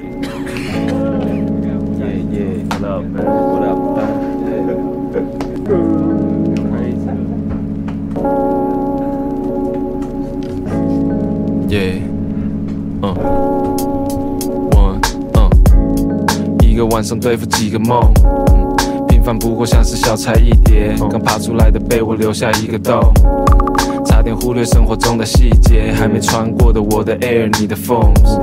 [11.67, 12.01] Yeah，
[13.01, 13.15] 嗯
[14.71, 15.01] ，one，
[15.33, 15.49] 嗯，
[16.61, 17.99] 一个晚上对付几个梦，
[18.53, 18.62] 嗯。
[19.23, 23.01] 平凡不过像是小菜一碟，刚爬出来的被窝留下一个洞，
[24.05, 28.37] 差点忽略生活中的细节，还没穿过的我的 air，你的 phones，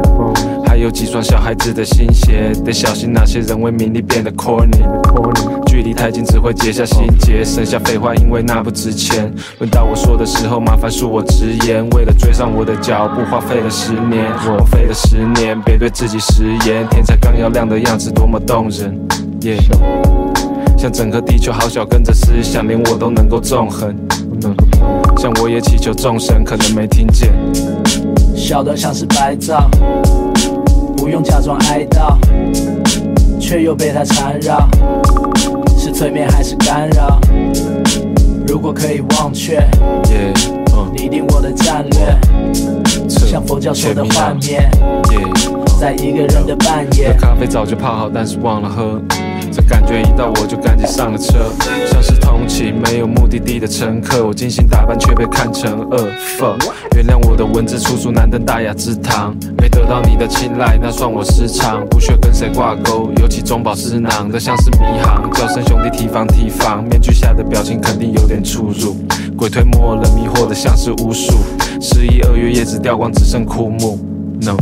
[0.67, 4.81] 还有几双小孩子的新鞋，得小心那些人为名利变得 corny。
[5.67, 9.31] 距离太近只会结下心结，剩下废话，因为那不值钱。
[9.59, 16.89] 轮到我说的时候，麻烦恕我直言，为了追上我的脚步，花费了十年，我费了十年，别对自己食言。
[16.89, 18.99] 天才刚要亮的样子多么动人
[19.43, 20.20] ，yeah。
[20.81, 23.95] 像整个地球好小，跟着思想，连我都能够纵横。
[24.45, 24.57] 嗯，
[25.19, 27.31] 像我也祈求众生，可能没听见。
[28.35, 29.69] 小的像是白噪，
[30.97, 32.17] 不用假装哀悼，
[33.39, 34.67] 却又被它缠绕，
[35.77, 37.21] 是催眠还是干扰？
[38.49, 39.61] 如果可以忘却
[40.05, 40.33] ，Yeah，
[40.75, 42.19] 嗯，拟定我的战略，
[43.07, 44.67] 彻像佛教说的幻灭
[45.11, 45.79] ，Yeah。
[45.79, 47.13] 在一个人的半这夜。
[47.21, 48.99] 咖啡早就泡好，但是忘了喝。
[49.71, 51.49] 感觉一到我就赶紧上了车，
[51.87, 54.27] 像是通勤没有目的地的乘客。
[54.27, 56.59] 我精心打扮却被看成恶凤。
[56.97, 61.87] 原谅我的文字粗俗难登大雅之堂，没得到你的青睐，那算我失常。
[61.89, 65.31] 不屑跟谁挂钩，尤其中饱私囊的像是迷航。
[65.35, 68.97] 叫声兄弟提防提防，面具下的表情肯定有点出入。
[69.37, 71.33] 鬼推磨了，迷惑的像是巫术。
[71.81, 74.10] 十一二月叶子掉光，只剩枯木。
[74.43, 74.57] No，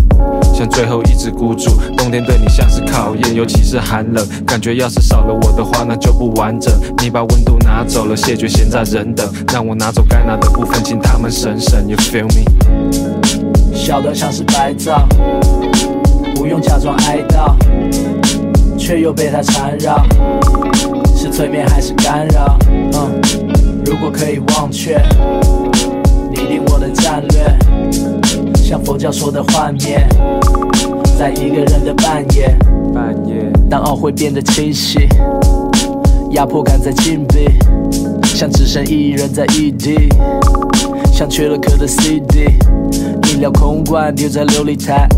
[0.54, 6.72] 像最后一只孤注，冬天对你像是考验，尤其是寒冷，感觉要是少了我的话，那就不完整。
[7.00, 11.86] 你把温度拿走了，谢绝闲杂人等，让我拿走该拿的部分，请他们省省。
[11.86, 12.44] You feel me？
[13.72, 15.06] 小得像是白噪，
[16.34, 17.54] 不用假装哀悼，
[18.76, 20.04] 却又被它缠绕，
[21.16, 22.58] 是催眠还是干扰？
[22.68, 23.20] 嗯，
[23.84, 25.00] 如果可以忘却，
[26.30, 27.58] 拟定我的战略，
[28.68, 30.06] 像佛教说的幻灭，
[31.18, 32.54] 在一个人的半夜，
[32.92, 35.08] 半夜当懊悔变得清晰，
[36.32, 37.48] 压迫感在禁闭，
[38.26, 40.10] 像只剩一人在异地，
[41.10, 42.44] 像缺了壳的 CD，
[43.32, 45.08] 饮料空罐丢在琉璃台，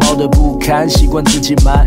[0.00, 1.86] 猫的不堪，习惯自己买。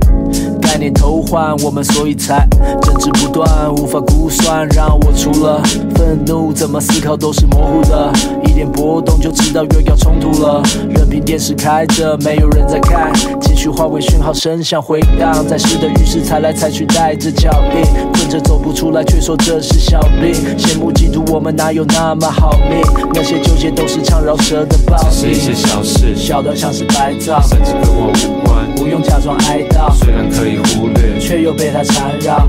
[0.79, 2.47] 概念偷换，我们所以才
[2.81, 4.65] 争执不断，无法估算。
[4.69, 5.61] 让我除了
[5.93, 8.09] 愤怒，怎么思考都是模糊的。
[8.45, 10.63] 一点波动就知道又要冲突了。
[10.89, 13.11] 任凭电视开着，没有人在看，
[13.41, 20.33] 情绪化为讯号声响回荡，在湿的浴室踩来踩去，带着脚印，困着走不出来，却说这是小病。
[20.57, 22.81] 羡慕嫉妒，我们哪有那么好命？
[23.13, 29.91] 那些纠结都是唱饶舌的暴只是一些小事，小到像是白噪，甚至跟我无关，不用假装哀悼。
[29.93, 32.47] 虽然可以忽略，却又被它缠绕，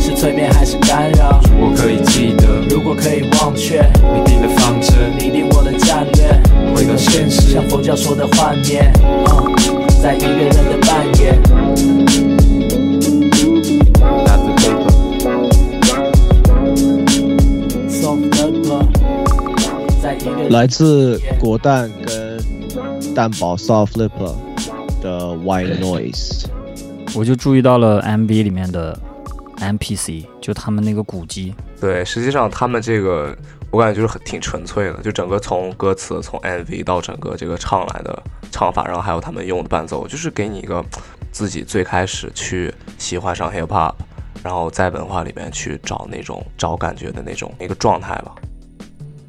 [0.00, 1.40] 是催眠还是干扰？
[1.60, 3.82] 我可以记得，如果可以忘却，
[4.14, 6.40] 你定的方针，拟定我的战略，
[6.74, 9.54] 回到现实，像佛教说的幻灭，嗯，
[10.02, 11.38] 在一个人的半夜。
[14.24, 14.92] Not the paper.
[17.88, 18.86] Soft paper，
[20.02, 22.42] 在一个来自果蛋跟
[23.14, 24.34] 蛋堡 Soft Flipper
[25.00, 26.41] 的 White Noise。
[27.14, 28.98] 我就注意到了 MV 里面的
[29.58, 33.36] NPC，就他们那个鼓机，对，实际上他们这个
[33.70, 40.82] 我感觉就是很挺纯粹的，就整个从歌词、从 MV 到整个这个唱来的唱法，然后还有他们用的伴奏，就是给你一个
[41.30, 43.92] 自己最开始去喜欢上 hip hop，
[44.42, 48.34] 然后在文化里面去找那种找感觉的那种一个状态吧。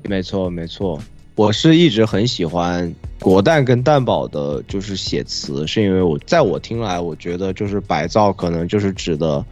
[0.04, 1.00] 没错，没错，
[1.36, 2.94] 我是一直很喜欢
[3.24, 9.44] 国蛋跟蛋宝的，就是写词，是因为我在我听来，我觉得就是白噪可能就是指的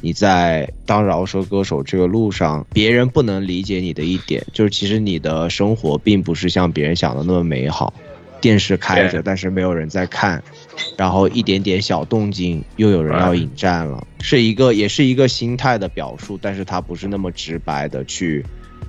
[0.00, 7.92] 你在当饶舌歌手这个路上，别人不能理解你的一点，就是其实你的生活并不是像别人想的那么美好，
[8.40, 10.42] 电视开着，但是没有人在看，
[10.96, 18.42] 然后一点点小动静又有人要引战了，是一个也是一个心态的表述，但是它不是那么直白的去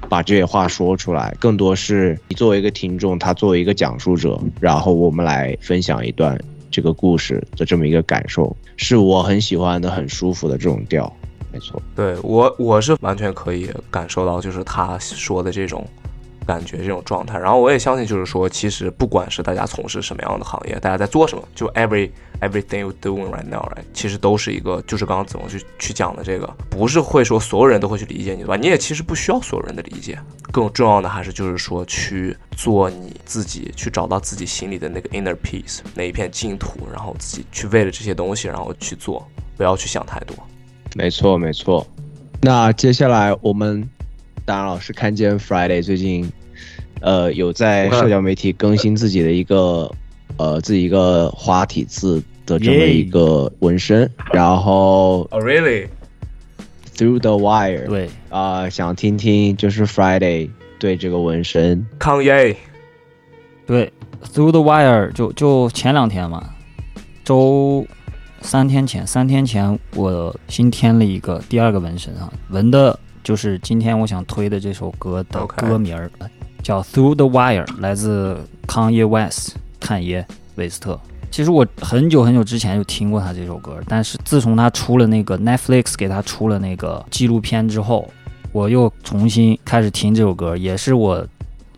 [0.08, 6.40] 把这些话说出来，更多是你作为一个听众，他作为一个讲述者，然后我们来分享一段
[6.72, 11.12] 这个故事的这么一个感受，是我很喜欢的、很舒服的这种调。
[11.52, 15.84] 没错，对我我是完全可以感受到，就是他说的这种
[16.46, 17.38] 感觉、这种状态。
[17.38, 22.10] 然后我也相信，就是说，其实不管是大家从事什么样的行业，大家在做什么，就 every
[22.42, 28.56] everything you doing right now，right，其实都是一个，就是刚刚怎么去去讲的这个，不是会说所有人都会去理解你，对吧？
[28.56, 30.20] 你也其实不需要所有人的理解，
[30.52, 40.36] 更重要的还是就是说去做你自己，去找到自己心里的那个 inner peace，那一片净土，然后自己去为了这些东西，然后去做，不要去想太多。
[40.96, 41.86] 没错，没错。
[42.42, 43.88] 那接下来我们
[44.50, 46.28] 当然老师看见 Friday 最近，
[47.02, 49.92] 呃，有在社交媒体更新自己的一个
[50.38, 62.58] 呃自己一个花体字的这么一个纹身， 然后 Oh really？Through the Wire，对，啊、想听听就是 Friday 对这个纹身，康耶，
[63.68, 63.94] 对
[64.34, 66.56] ，Through the Wire 就就前两天嘛，
[67.24, 67.86] 周
[68.42, 76.10] 三天前，三天前我新添了一个第二个纹身啊，纹的就是今天我想推的这首歌的歌名儿
[76.64, 81.00] 叫 Through the Wire，来自康耶 West 坎耶韦斯特。
[81.32, 88.10] 其实我很久很久之前就听过他这首歌，但是自从他出了那个 Netflix 给他出了那个纪录片之后，
[88.52, 91.26] 我又重新开始听这首歌，也是我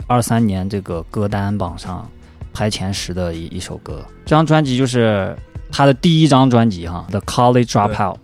[0.07, 2.09] 二三年这个歌单榜上
[2.53, 4.05] 排前十的一一首歌。
[4.25, 5.35] 这张专辑就是
[5.69, 8.15] 他的第一张专辑哈，《The College Dropout》，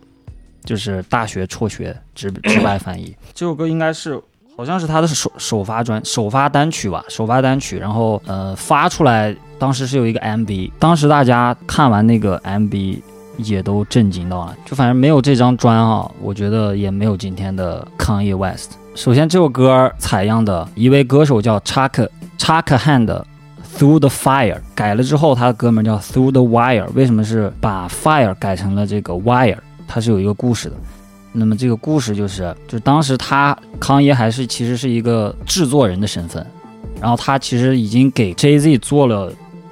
[0.68, 3.16] 就是大学辍学，直直白翻译。
[3.34, 4.22] 这首歌应该是
[4.56, 7.80] 好像是他的首首发专首发单曲吧，首发单曲。
[7.80, 13.00] 然后呃发出来，当时是有一个 MV，当时大家看完那个 MV。
[13.44, 18.72] 也都震惊到了，就反正没有这张专啊，我觉得也没有今天的 Kanye West。
[18.96, 22.10] 首先，这首歌采样的一位歌手叫 Chaka
[22.40, 26.88] Chaka Hand，Through the Fire，改了之后，他的歌名叫 Through the Wire。
[26.96, 29.60] 为什么是把 Fire 改成了这个 Wire？
[29.88, 30.76] 它是有一个故事的。
[31.32, 36.46] 那么这个故事就是，就是当时他康爷还是其实是一个制作人的身份，
[37.00, 39.32] 然后他其实已经给 Jay Z 做了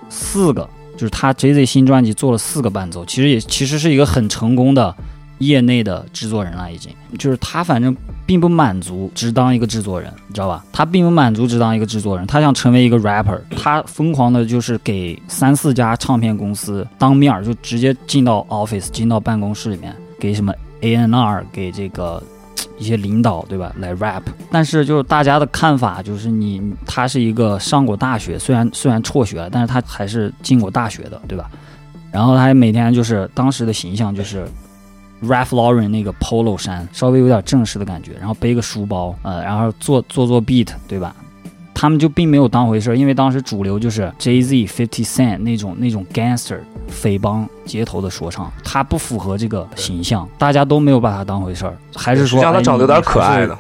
[0.09, 4.93] 四个，就是他 Jay Z 新专辑做了四个伴奏，其实也其实是一个很成功的
[5.39, 6.91] 业内的制作人了，已经。
[7.18, 7.95] 就是他反正
[8.28, 10.63] 并不满足只当一个制作人，你知道吧？
[10.72, 13.39] 他并不满足只当一个制作人，他想成为一个 rapper。
[13.57, 22.22] 他疯狂的就是给三四家唱片公司当面就直接进到 office，进到办公室里面，给什么 A N R，给这个。
[22.78, 31.49] 一些领导对吧，来 rap，但是就是大家的看法就是你他是一个上过大学，虽然虽然辍学了，但是他还是进过大学的对吧？
[32.11, 34.45] 然后他每天就是当时的形象就是
[35.24, 41.16] Ralph Lauren 那个 polo 衫，稍微有点正式的感觉，然后背个书包，呃，然后做做做 beat 对吧？
[41.76, 53.55] 他们就并没有当回事儿，因为当时主流就是 Jay Z、Fifty Cent 那种那种 gangster 匪帮街头的说唱，他不符合这个形象，大家都没有把他当回事儿，还是说他长得有点可爱的，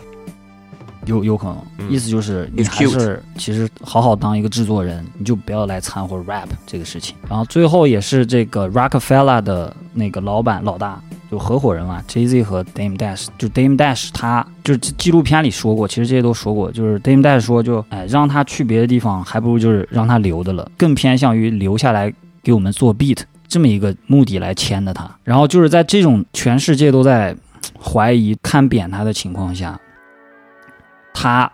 [1.05, 7.15] 有有可能，意思就是你还是其实好好当一个制作人，你就不要来掺和 rap 这个事情。
[7.29, 10.99] 然后最后也是这个 Rockefeller 的那个老板老大。
[11.31, 22.13] 就合伙人嘛，Jay Z 和 Dame Dash，就 Dame Dash，他就是纪录片里说过，其实这些都说过，就是 Dame Dash 说，就哎让他去别的地方，还不如就是让他留的了，更偏向于留下来
[22.43, 25.09] 给我们做 beat 这么一个目的来签的他。
[25.23, 27.35] 然后就是在这种全世界都在
[27.81, 29.79] 怀疑、看扁他的情况下，
[31.13, 31.51] 他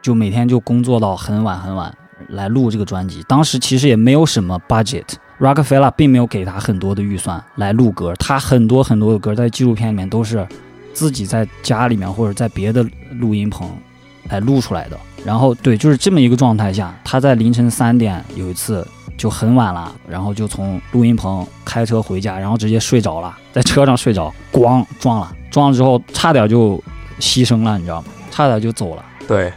[0.00, 1.94] 就每天就工作到很晚很晚
[2.28, 3.22] 来录这个专辑。
[3.28, 5.04] 当时其实也没有什么 budget。
[5.40, 10.46] Rockefeller 并没有给他很多的预算来录歌，他很多很多的歌在纪录片里面都是
[10.92, 13.66] 自己在家里面或者在别的录音棚
[14.28, 14.98] 来录出来的。
[15.24, 18.86] 然后对，就是这么一个状态下，他在凌晨三点有一次
[19.16, 26.76] 就很晚了，然后就从录音棚开车回家，然后直接睡着了，在车上睡着，咣撞了，撞了之后差点就
[27.18, 28.08] 牺牲了，你知道吗？
[28.30, 29.02] 差点就走了。
[29.26, 29.50] 对，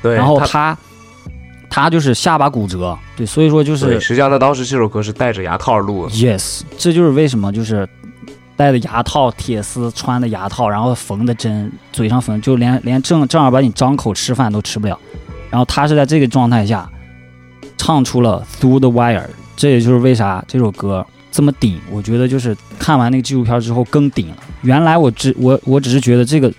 [0.00, 0.74] 对，然后他。
[1.74, 6.12] 他就是下巴骨折，对，所以说就是，实际上他当时这首歌是戴着牙套录的。
[6.12, 7.88] Yes，这就是为什么就是
[8.58, 14.98] 戴的牙套、铁丝穿的牙套，然后缝的针，嘴上缝，就连连正正儿八经张口吃饭都吃不了。
[15.48, 16.86] 然后他是在这个状态下
[17.78, 19.20] 唱出了《Through the Wire》，
[19.56, 21.80] 这也就是为啥这首歌这么顶。
[21.90, 24.36] 我觉得就是看完那个纪录片之后更顶了。
[24.60, 26.52] 原来我只我我只是觉得这个。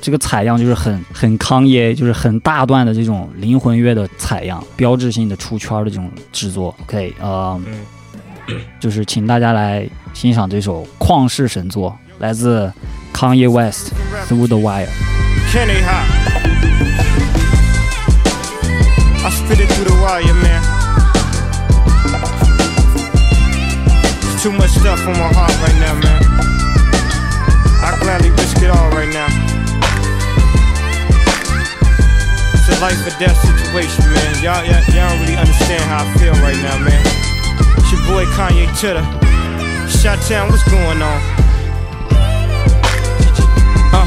[0.00, 6.74] 这个采样就是很很康耶，就是很大段的这种灵魂乐的采样，标志性的出圈的这种制作。
[6.82, 7.60] OK，呃，
[8.80, 12.72] 就是请大家来欣赏这首旷世神作，来自
[13.12, 13.92] Kanye West
[14.28, 14.88] Through the Wire。
[24.40, 26.22] Too much stuff on my heart right now, man.
[27.82, 29.27] I gladly risk it all right now.
[32.80, 34.42] Life or death situation, man.
[34.42, 37.02] Y'all, y'all, y'all don't really understand how I feel right now, man.
[37.76, 39.02] It's your boy Kanye Titter.
[39.88, 41.18] Shot Town, what's going on?
[43.90, 44.06] Uh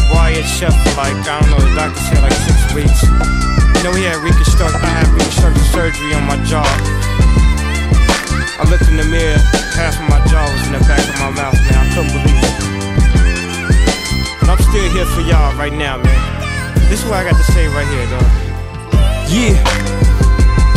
[0.13, 2.99] wired shut for like, I don't know, the doctor said like six weeks.
[3.03, 6.67] You know, he had reconstruct, I had reconstructive surgery on my jaw.
[8.61, 9.41] I looked in the mirror,
[9.73, 11.81] half of my jaw was in the back of my mouth, man.
[11.81, 12.55] I couldn't believe it.
[14.39, 16.21] But I'm still here for y'all right now, man.
[16.89, 18.27] This is what I got to say right here, dog.
[19.31, 19.57] Yeah.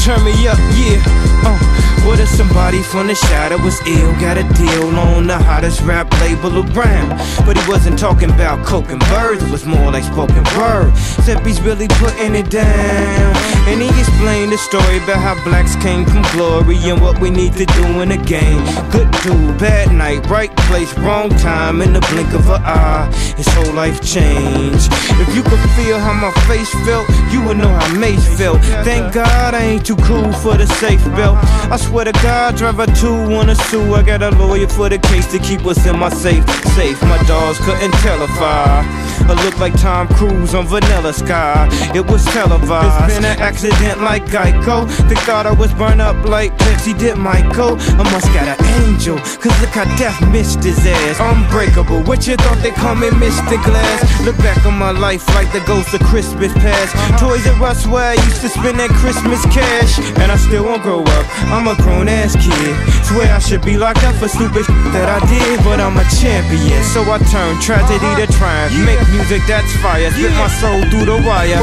[0.01, 1.03] Turn me up, yeah.
[1.45, 1.84] Uh.
[2.05, 4.13] What if somebody from the shadow was ill?
[4.21, 7.09] Got a deal on the hottest rap label around.
[7.47, 10.93] But he wasn't talking about coke and birds, it was more like spoken word.
[11.19, 13.37] Except he's really putting it down.
[13.67, 17.55] And he explained the story about how blacks came from glory and what we need
[17.55, 18.61] to do in the game.
[18.93, 23.11] Good dude, bad night, right place, wrong time, in the blink of an eye.
[23.39, 24.93] His whole life changed.
[25.25, 28.61] If you could feel how my face felt, you would know how Mace felt.
[28.85, 31.39] Thank God I ain't too cool for the safe belt.
[31.73, 33.95] I swear swear to God, driver two wanna sue.
[33.95, 36.45] I got a lawyer for the case to keep us in my safe.
[36.75, 39.04] Safe, my dogs couldn't tell if I.
[39.27, 41.69] I look like Tom Cruise on Vanilla Sky.
[41.95, 43.11] It was televised.
[43.11, 44.87] It's been an accident like Geico.
[45.09, 47.77] They thought I was burned up like Pepsi did Michael.
[48.01, 51.21] I must got an angel, cause look how death missed his ass.
[51.21, 53.57] Unbreakable, what you thought they call me Mr.
[53.65, 54.01] Glass?
[54.25, 56.93] Look back on my life like the ghost of Christmas past.
[57.21, 59.99] Toys R Us where I used to spend that Christmas cash.
[60.21, 62.75] And I still won't grow up, I'm a grown ass kid.
[63.09, 66.83] Swear I should be locked up for stupid that I did, but I'm a champion.
[66.85, 68.75] So I turn tragedy to triumph.
[68.85, 71.63] Make music that's fire, spit my soul through the wire.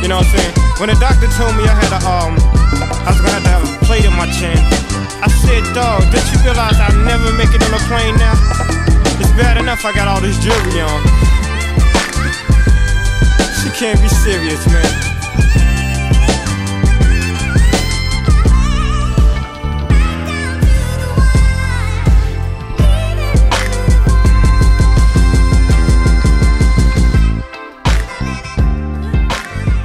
[0.00, 0.54] You know what I'm saying?
[0.80, 2.34] When the doctor told me I had a um,
[3.04, 4.56] I was gonna have to have a plate in my chin.
[5.20, 8.36] I said, dog, did you realize I'll never make it on a plane now?
[9.20, 11.00] It's bad enough I got all this jewelry on.
[13.60, 15.13] She can't be serious, man.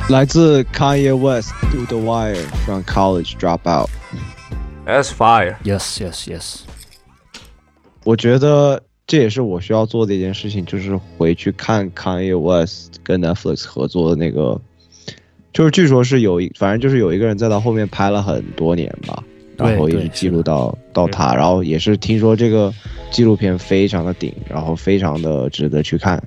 [0.09, 2.35] 来自 Kanye West through the wire
[2.65, 3.87] from college dropout。
[4.83, 5.55] That's fire.
[5.63, 6.61] Yes, yes, yes.
[8.03, 14.59] 我觉得这也是我需要做的一件事情，就是回去看 Kanye West 跟 Netflix 合作的那个，
[15.53, 19.23] 就是据说是有一，反正就是有一个人在他后面拍了很多年吧，
[19.57, 22.73] 然后一直记录到到他，然后也是听说这个
[23.11, 26.19] 纪录片非常的顶，然后非常的值得去看。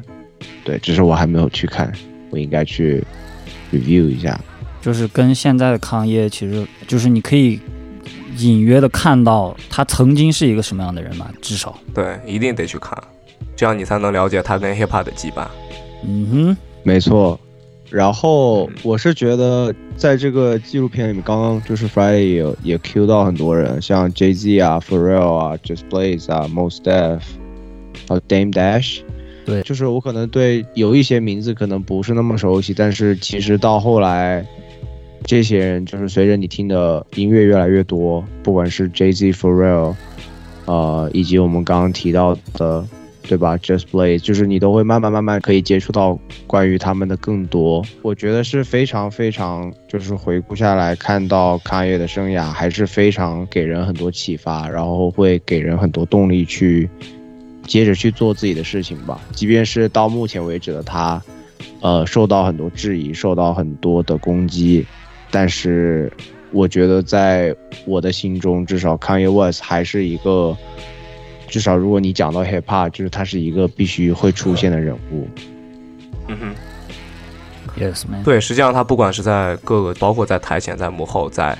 [0.64, 1.92] 对，只是我还没有去看，
[2.30, 3.02] 我应该去
[3.72, 4.38] review 一下。
[4.80, 7.60] 就是跟现在的康业，其实就是你可以
[8.38, 11.78] 隐约的看到他曾经是一个什么样的人嘛，至少。
[11.94, 12.96] 对，一定得去看，
[13.54, 15.46] 这样你才能了解他跟 hiphop 的羁绊。
[16.04, 17.38] 嗯哼，没错。
[17.90, 27.20] 然后我是觉得，在这个纪录片里面，刚刚就是 Friday 也也 Q 到很多人，像 Jay Z 啊、Pharrell 啊、Just Blaze 啊、Most Def，
[28.08, 29.02] 还有 Dame Dash。
[29.44, 34.46] 对，就是我可能对有一些名字可能不是那么熟悉，但是其实到后来，
[35.24, 39.96] 这些人就是随着你听的音乐越来越多，不管是 Jay Z、f o r r e l l
[40.66, 42.86] 呃，以及我们刚刚提到的，
[43.22, 46.16] 对吧？Just Blaze，就是你都会慢慢慢慢可以接触到
[46.46, 47.84] 关于他们的更多。
[48.02, 56.88] 我觉得是非常非常，就是回顾下来看到康业的生涯，还是非常给人很多启发，然后会给人很多动力去。
[57.66, 61.22] 接着去做自己的事情吧，即便是到目前为止的他，
[61.80, 64.84] 呃，受到很多质疑，受到很多的攻击，
[65.30, 66.12] 但是
[66.50, 67.54] 我觉得在
[67.86, 70.56] 我的心中，至少 Kanye West 还是一个，
[71.48, 75.28] 至少如果你讲到 hip hop，就是他是一个必须会出现的人物。
[76.28, 76.54] 嗯哼
[77.80, 78.22] ，Yes man。
[78.22, 81.56] 对，实际上他不管是在各个，包括在台前，在幕后，在。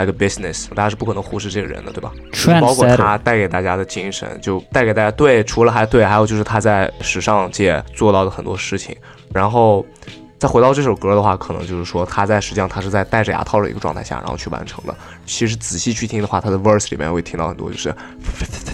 [0.00, 2.10] 那个 business，大家是不可能忽视这个人的，对吧？
[2.60, 8.96] 包括他带给大家的精神，就带给大家对，除了还对，还有就是他在时尚界做到的很多事情。
[9.32, 9.84] 然后
[10.38, 14.96] 再回到这首歌的话，可能就是说他在实际上他是在戴着牙套的一个状态下，然后去完成的。
[15.26, 17.94] 其实仔细去听的话，他的 verse 里面会听到很多就是，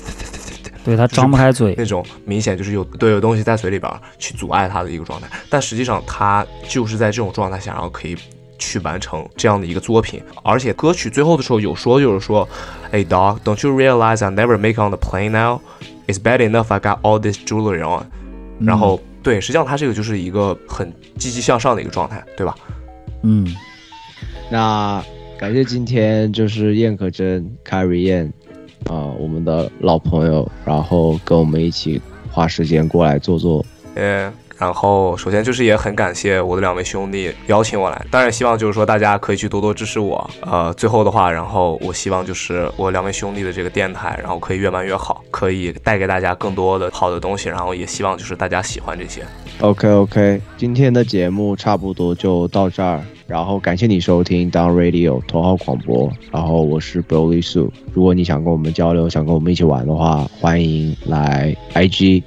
[0.85, 5.27] 对他张不开嘴那种明显就是有对有东西在嘴里边去阻碍他的一个状态。
[5.51, 8.17] 但实际上他就是在这种状态下，然后可以。
[8.59, 12.49] 去完成这样的一个作品，而且歌曲最后的时候有说，就是说
[12.93, 15.61] ，Hey dog, don't you realize I never make on the plane now?
[16.07, 18.07] It's bad enough I got all this jewelry on。
[18.59, 22.55] 然后，对，实际上他这个就是一个很积极向上的一个状态，对吧？
[23.23, 23.47] 嗯。
[24.51, 25.05] 那
[25.39, 28.33] 感谢今天就是燕可真、凯瑞燕，
[28.85, 32.01] 啊，我们的老朋友，然后跟我们一起
[32.31, 33.65] 花时间过来做做。
[33.95, 34.33] 呃。
[34.59, 40.29] 然后，首先就是也很感谢我的两位兄弟邀请我来，当然希望就是说大家可以去多多支持我。
[40.41, 49.23] 呃，最后的话，然后我希望就是我两位兄弟的这个电台，然后可以越办越好，可以带给大家更多的好的东西，然后也希望就是大家喜欢这些。
[49.61, 57.71] OK OK，今天的节目差不多就到这儿，然后感谢你收听 Down Radio 头号广播，然后我是 Broly Sue，。
[57.93, 62.23] 如果你想跟我们交流，想跟我们一起玩的话，欢迎来 IG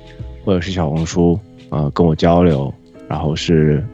[0.46, 1.40] 或者是小红书。
[1.70, 2.74] 呃，跟我交流，
[3.08, 3.86] 然后是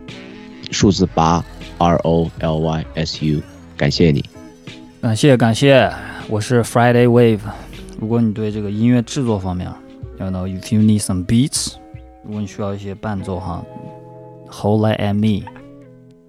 [0.71, 1.43] 数字八
[1.77, 3.41] R O L Y S U，
[3.75, 4.23] 感谢你，
[5.01, 5.91] 感谢感谢，
[6.29, 7.39] 我是 Friday Wave。
[7.99, 9.69] 如果你对这个音乐制作方面
[10.19, 11.73] ，you know if you need some beats，
[12.23, 13.63] 如果你需要一些伴奏哈
[14.49, 15.45] ，Hold at me，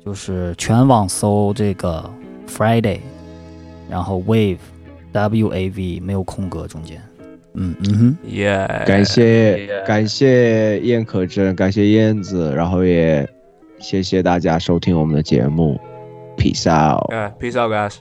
[0.04, 2.08] 就是全网搜这个
[2.48, 3.00] Friday，
[3.88, 4.58] 然后 Wave
[5.12, 7.00] W A V 没有空格中间。
[7.56, 8.68] 嗯嗯哼，耶！
[8.86, 13.26] 感谢感谢燕可真，感谢燕子，然后也
[13.78, 15.80] 谢谢大家收听我们的节目
[16.36, 17.96] ，Peace out，哎，Peace out guys。